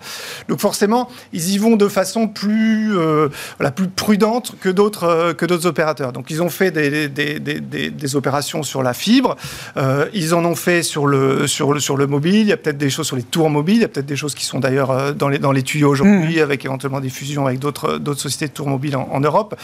[0.47, 3.29] Donc forcément, ils y vont de façon plus, euh,
[3.75, 6.11] plus prudente que d'autres euh, que d'autres opérateurs.
[6.11, 9.35] Donc ils ont fait des, des, des, des opérations sur la fibre,
[9.77, 12.57] euh, ils en ont fait sur le, sur le, sur le mobile, il y a
[12.57, 14.59] peut-être des choses sur les tours mobiles, il y a peut-être des choses qui sont
[14.59, 16.43] d'ailleurs dans les, dans les tuyaux aujourd'hui, mmh.
[16.43, 19.55] avec éventuellement des fusions avec d'autres sociétés de tours mobiles en, Europe.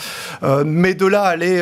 [0.66, 1.62] mais de là aller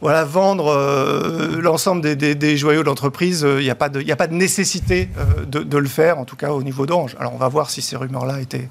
[0.00, 4.34] voilà, vendre l'ensemble des, joyaux de l'entreprise, il n'y a, pas de, a pas de
[4.34, 5.08] nécessité
[5.46, 7.16] de, de, le faire, en tout cas au niveau d'Orange.
[7.18, 8.68] Alors on va voir si ces rumeurs-là était,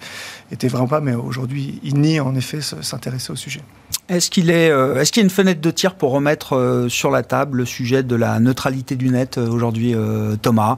[0.51, 3.61] était vraiment pas, mais aujourd'hui, il nie en effet s'intéresser au sujet.
[4.09, 6.89] Est-ce qu'il est, euh, est-ce qu'il y a une fenêtre de tir pour remettre euh,
[6.89, 9.95] sur la table le sujet de la neutralité du net euh, aujourd'hui,
[10.41, 10.77] Thomas?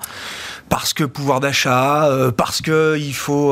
[0.70, 3.50] Parce que pouvoir d'achat, parce que il faut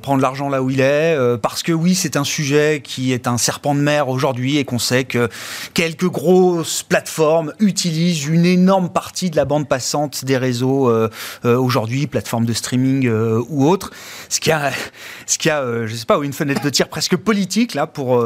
[0.00, 3.38] prendre l'argent là où il est, parce que oui, c'est un sujet qui est un
[3.38, 5.28] serpent de mer aujourd'hui et qu'on sait que
[5.74, 10.90] quelques grosses plateformes utilisent une énorme partie de la bande passante des réseaux
[11.44, 13.08] aujourd'hui, plateformes de streaming
[13.48, 13.90] ou autres.
[14.28, 14.72] Ce qui a,
[15.26, 18.24] ce qui a, je sais pas, une fenêtre de tir presque politique là pour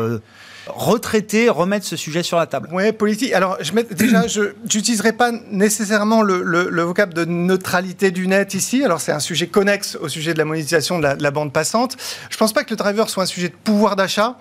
[0.67, 3.33] retraiter, remettre ce sujet sur la table Oui, politique.
[3.33, 8.85] Alors, je déjà, je n'utiliserai pas nécessairement le, le, vocable de neutralité du net ici.
[8.85, 11.97] Alors, c'est un sujet connexe au sujet de la monétisation de la, bande passante.
[12.31, 14.37] Je ne pense pas que le driver soit un sujet de pouvoir d'achat.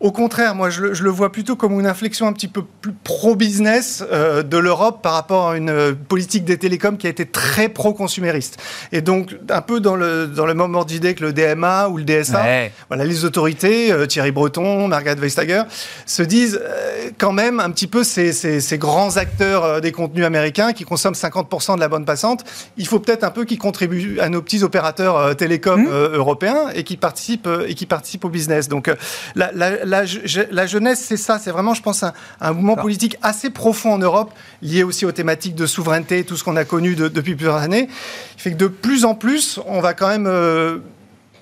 [0.00, 4.02] Au contraire, moi, je le, vois plutôt comme une inflexion un petit peu plus pro-business
[4.10, 7.68] euh, de l'Europe par rapport à une euh, politique des télécoms qui a été très
[7.68, 8.56] pro-consumériste.
[8.92, 11.98] Et donc, un peu dans le, dans le même ordre d'idée que le DMA ou
[11.98, 15.64] le DSA, voilà, les autorités, euh, Thierry Breton, Margaret Vestager,
[16.06, 16.58] se disent
[17.18, 21.74] quand même un petit peu ces, ces, grands acteurs des contenus américains qui consomment 50%
[21.74, 22.44] de la bande passante,
[22.78, 26.14] il faut peut-être un peu qu'ils contribuent à nos petits opérateurs télécoms mmh.
[26.14, 28.68] européens et qui participent, et qui participent au business.
[28.68, 28.90] Donc,
[29.34, 31.38] la, la la, jeunesse, c'est ça.
[31.38, 32.04] C'est vraiment, je pense,
[32.40, 34.32] un, mouvement politique assez profond en Europe,
[34.62, 37.88] lié aussi aux thématiques de souveraineté, tout ce qu'on a connu depuis plusieurs années.
[38.36, 40.26] Il fait que de plus en plus, on va quand même.
[40.26, 40.78] Euh,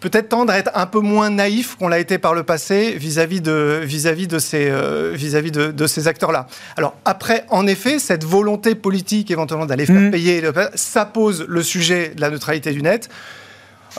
[0.01, 3.41] peut-être tendre à être un peu moins naïf qu'on l'a été par le passé vis-à-vis
[3.41, 6.47] de, vis-à-vis de ces, euh, vis-à-vis de, ces acteurs-là.
[6.77, 10.11] Alors après, en effet, cette volonté politique éventuellement d'aller faire mmh.
[10.13, 10.43] payer,
[10.77, 13.09] ça pose le sujet de la neutralité du net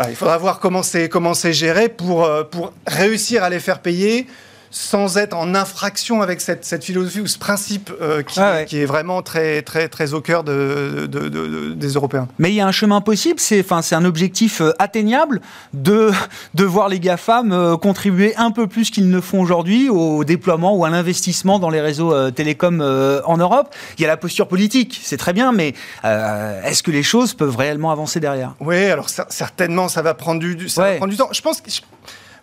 [0.07, 4.27] il faudra voir comment c'est géré pour, euh, pour réussir à les faire payer
[4.71, 8.85] sans être en infraction avec cette, cette philosophie ou ce principe euh, qui, qui, est
[8.85, 12.27] vraiment très, très, très au cœur de, de, des Européens.
[12.37, 15.41] Mais il y a un chemin possible, c'est enfin, un objectif euh, atteignable
[15.73, 16.11] de,
[16.53, 20.85] de voir les GAFAM contribuer un peu plus qu'ils ne font aujourd'hui au déploiement ou
[20.85, 22.81] à l'investissement dans les réseaux télécoms
[23.25, 23.73] en Europe.
[23.97, 27.55] Il y a la posture politique, c'est très bien, mais est-ce que les choses peuvent
[27.55, 28.55] réellement avancer derrière?
[28.59, 31.29] Oui, alors certainement, ça va prendre du, ça va prendre du temps.
[31.31, 31.69] Je pense que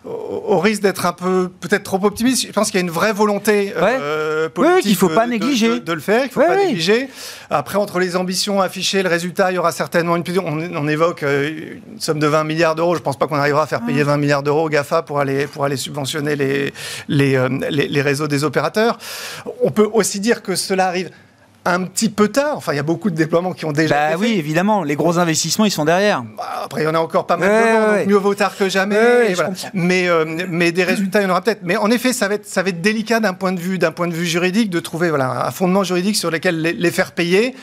[0.07, 3.13] au risque d'être un peu peut-être trop optimiste, je pense qu'il y a une vraie
[3.13, 5.79] volonté euh, politique oui, faut pas négliger.
[5.79, 7.09] De, le faire, il ne faut pas négliger.
[7.49, 10.23] Après, entre les ambitions affichées, le résultat, il y aura certainement une...
[10.39, 12.93] On, on évoque euh, une somme de 20 milliards d'euros.
[12.93, 15.19] Je ne pense pas qu'on arrivera à faire payer 20 milliards d'euros au GAFA pour
[15.19, 16.73] aller, pour aller subventionner les,
[17.07, 18.97] les, euh, les, les réseaux des opérateurs.
[19.63, 21.09] On peut aussi dire que cela arrive
[21.67, 22.55] un petit peu tard.
[22.55, 24.83] Enfin, il y a beaucoup de déploiements qui ont déjà bah été oui, évidemment.
[24.83, 26.23] Les gros investissements, ils sont derrière.
[26.37, 28.69] Bah, après, il y en a encore pas mal de donc mieux vaut tard que
[28.69, 29.35] jamais.
[29.73, 31.61] mais, euh, mais des résultats, il y en aura peut-être.
[31.63, 34.07] Mais en effet, ça va être, ça va être délicat d'un point de vue, point
[34.07, 37.53] de vue juridique, de trouver voilà, un fondement juridique sur lequel les, faire payer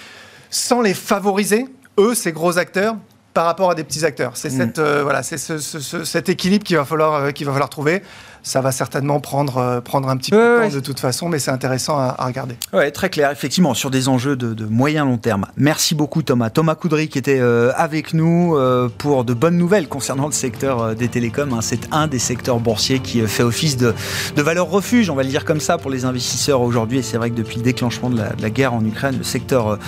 [0.50, 1.66] sans les favoriser,
[1.98, 2.96] eux, ces gros acteurs,
[3.32, 4.36] par rapport à des petits acteurs.
[4.36, 4.56] C'est mm.
[4.56, 8.02] cette, euh, voilà, c'est ce, cet équilibre qu'il va falloir, euh, qu'il va falloir trouver
[8.44, 11.38] ça va certainement prendre, euh, prendre un petit peu de temps de toute façon, mais
[11.38, 12.56] c'est intéressant à, regarder.
[12.72, 15.46] Oui, très clair, effectivement, sur des enjeux de, moyen long terme.
[15.56, 16.50] Merci beaucoup Thomas.
[16.50, 20.94] Thomas Coudry qui était euh, avec nous euh, pour de bonnes nouvelles concernant le secteur
[20.94, 21.52] des télécoms.
[21.54, 21.60] Hein.
[21.62, 23.94] C'est un des secteurs boursiers qui fait office de,
[24.36, 26.98] de, valeur refuge, on va le dire comme ça, pour les investisseurs aujourd'hui.
[26.98, 29.78] Et c'est vrai que depuis le déclenchement de la, guerre en Ukraine, le secteur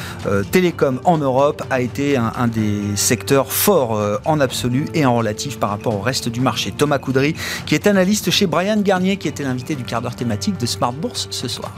[0.51, 5.59] télécom en Europe a été un, un des secteurs forts en absolu et en relatif
[5.59, 6.73] par rapport au reste du marché.
[6.73, 7.35] Thomas Coudry
[7.67, 10.93] qui est analyste chez Brian Garnier qui était l'invité du quart d'heure thématique de Smart
[10.93, 11.73] Bourse ce soir.